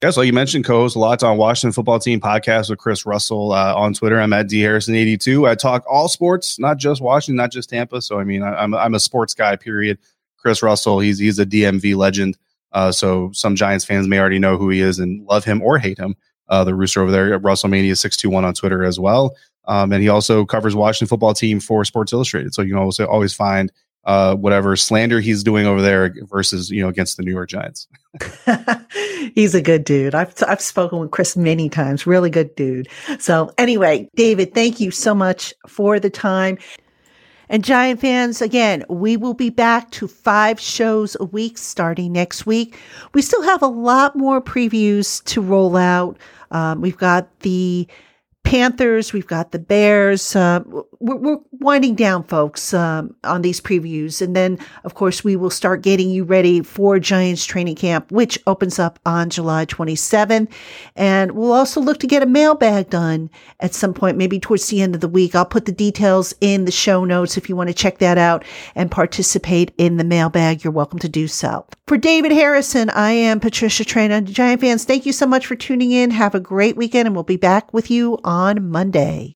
Yeah, 0.03 0.11
so 0.11 0.21
you 0.21 0.33
mentioned 0.33 0.65
co-host 0.65 0.95
a 0.95 0.99
lot 0.99 1.23
on 1.23 1.37
Washington 1.37 1.71
Football 1.71 1.97
Team 1.97 2.19
podcast 2.19 2.69
with 2.69 2.77
Chris 2.77 3.05
Russell 3.05 3.53
uh, 3.53 3.73
on 3.73 3.93
Twitter. 3.93 4.19
I'm 4.19 4.33
at 4.33 4.49
D 4.49 4.59
Harrison 4.59 4.95
82. 4.95 5.47
I 5.47 5.55
talk 5.55 5.83
all 5.89 6.09
sports, 6.09 6.59
not 6.59 6.77
just 6.77 7.01
Washington, 7.01 7.37
not 7.37 7.51
just 7.51 7.69
Tampa. 7.69 8.01
So 8.01 8.19
I 8.19 8.25
mean, 8.25 8.43
I, 8.43 8.49
am 8.63 8.73
I'm, 8.73 8.75
I'm 8.75 8.93
a 8.95 8.99
sports 8.99 9.33
guy. 9.33 9.55
Period. 9.55 9.97
Chris 10.37 10.61
Russell, 10.61 10.99
he's 10.99 11.19
he's 11.19 11.39
a 11.39 11.45
DMV 11.45 11.95
legend. 11.95 12.37
Uh, 12.73 12.91
so 12.91 13.31
some 13.33 13.55
Giants 13.55 13.85
fans 13.85 14.07
may 14.07 14.19
already 14.19 14.39
know 14.39 14.57
who 14.57 14.69
he 14.69 14.81
is 14.81 14.99
and 14.99 15.25
love 15.25 15.45
him 15.45 15.61
or 15.61 15.77
hate 15.77 15.97
him. 15.97 16.15
Uh, 16.49 16.65
the 16.65 16.75
rooster 16.75 17.01
over 17.01 17.11
there, 17.11 17.39
Russellmania 17.39 17.97
six 17.97 18.17
two 18.17 18.29
one 18.29 18.43
on 18.43 18.53
Twitter 18.53 18.83
as 18.83 18.99
well. 18.99 19.33
Um, 19.65 19.91
and 19.91 20.01
he 20.01 20.09
also 20.09 20.45
covers 20.45 20.75
Washington 20.75 21.07
football 21.07 21.33
team 21.33 21.59
for 21.59 21.85
Sports 21.85 22.13
Illustrated. 22.13 22.53
So 22.53 22.61
you 22.61 22.73
can 22.73 22.83
also 22.83 23.05
always 23.07 23.33
find 23.33 23.71
uh, 24.05 24.35
whatever 24.35 24.75
slander 24.75 25.21
he's 25.21 25.43
doing 25.43 25.65
over 25.65 25.81
there 25.81 26.13
versus 26.23 26.69
you 26.69 26.81
know 26.81 26.89
against 26.89 27.17
the 27.17 27.23
New 27.23 27.31
York 27.31 27.49
Giants. 27.49 27.87
he's 29.35 29.55
a 29.55 29.61
good 29.61 29.83
dude. 29.83 30.13
I've 30.15 30.33
I've 30.47 30.61
spoken 30.61 30.99
with 30.99 31.11
Chris 31.11 31.37
many 31.37 31.69
times. 31.69 32.05
Really 32.05 32.29
good 32.29 32.53
dude. 32.55 32.89
So 33.19 33.51
anyway, 33.57 34.09
David, 34.15 34.53
thank 34.53 34.79
you 34.79 34.91
so 34.91 35.15
much 35.15 35.53
for 35.67 35.99
the 35.99 36.09
time. 36.09 36.57
And 37.49 37.63
Giant 37.63 37.99
fans, 37.99 38.41
again, 38.41 38.83
we 38.89 39.15
will 39.15 39.33
be 39.33 39.49
back 39.49 39.91
to 39.91 40.07
five 40.07 40.59
shows 40.59 41.15
a 41.19 41.25
week 41.25 41.57
starting 41.57 42.11
next 42.11 42.45
week. 42.45 42.77
We 43.13 43.21
still 43.21 43.43
have 43.43 43.61
a 43.61 43.67
lot 43.67 44.15
more 44.15 44.41
previews 44.41 45.23
to 45.25 45.41
roll 45.41 45.75
out. 45.75 46.17
Um, 46.51 46.81
we've 46.81 46.97
got 46.97 47.39
the 47.41 47.87
Panthers, 48.43 49.13
we've 49.13 49.27
got 49.27 49.51
the 49.51 49.59
Bears. 49.59 50.35
Uh, 50.35 50.61
we're, 50.99 51.15
we're, 51.15 51.37
winding 51.63 51.95
down, 51.95 52.23
folks, 52.23 52.73
um, 52.73 53.15
on 53.23 53.41
these 53.41 53.61
previews. 53.61 54.21
And 54.21 54.35
then, 54.35 54.59
of 54.83 54.95
course, 54.95 55.23
we 55.23 55.37
will 55.37 55.49
start 55.49 55.81
getting 55.81 56.09
you 56.09 56.25
ready 56.25 56.61
for 56.61 56.99
Giants 56.99 57.45
training 57.45 57.77
camp, 57.77 58.11
which 58.11 58.37
opens 58.45 58.79
up 58.79 58.99
on 59.05 59.29
July 59.29 59.65
27th. 59.65 60.51
And 60.97 61.31
we'll 61.31 61.53
also 61.53 61.79
look 61.79 61.99
to 61.99 62.07
get 62.07 62.21
a 62.21 62.25
mailbag 62.25 62.89
done 62.89 63.29
at 63.61 63.73
some 63.73 63.93
point, 63.93 64.17
maybe 64.17 64.41
towards 64.41 64.67
the 64.67 64.81
end 64.81 64.93
of 64.93 64.99
the 64.99 65.07
week. 65.07 65.35
I'll 65.35 65.45
put 65.45 65.63
the 65.63 65.71
details 65.71 66.33
in 66.41 66.65
the 66.65 66.71
show 66.71 67.05
notes 67.05 67.37
if 67.37 67.47
you 67.47 67.55
want 67.55 67.69
to 67.69 67.73
check 67.73 67.99
that 67.99 68.17
out 68.17 68.43
and 68.75 68.91
participate 68.91 69.73
in 69.77 69.95
the 69.95 70.03
mailbag. 70.03 70.65
You're 70.65 70.73
welcome 70.73 70.99
to 70.99 71.09
do 71.09 71.29
so. 71.29 71.65
For 71.87 71.97
David 71.97 72.33
Harrison, 72.33 72.89
I 72.89 73.11
am 73.11 73.39
Patricia 73.39 73.83
Traina. 73.83 74.23
Giant 74.23 74.61
fans, 74.61 74.83
thank 74.83 75.05
you 75.05 75.13
so 75.13 75.25
much 75.25 75.45
for 75.45 75.55
tuning 75.55 75.91
in. 75.91 76.11
Have 76.11 76.35
a 76.35 76.39
great 76.39 76.75
weekend, 76.75 77.07
and 77.07 77.15
we'll 77.15 77.23
be 77.23 77.37
back 77.37 77.73
with 77.73 77.89
you 77.89 78.19
on 78.33 78.55
Monday. 78.75 79.31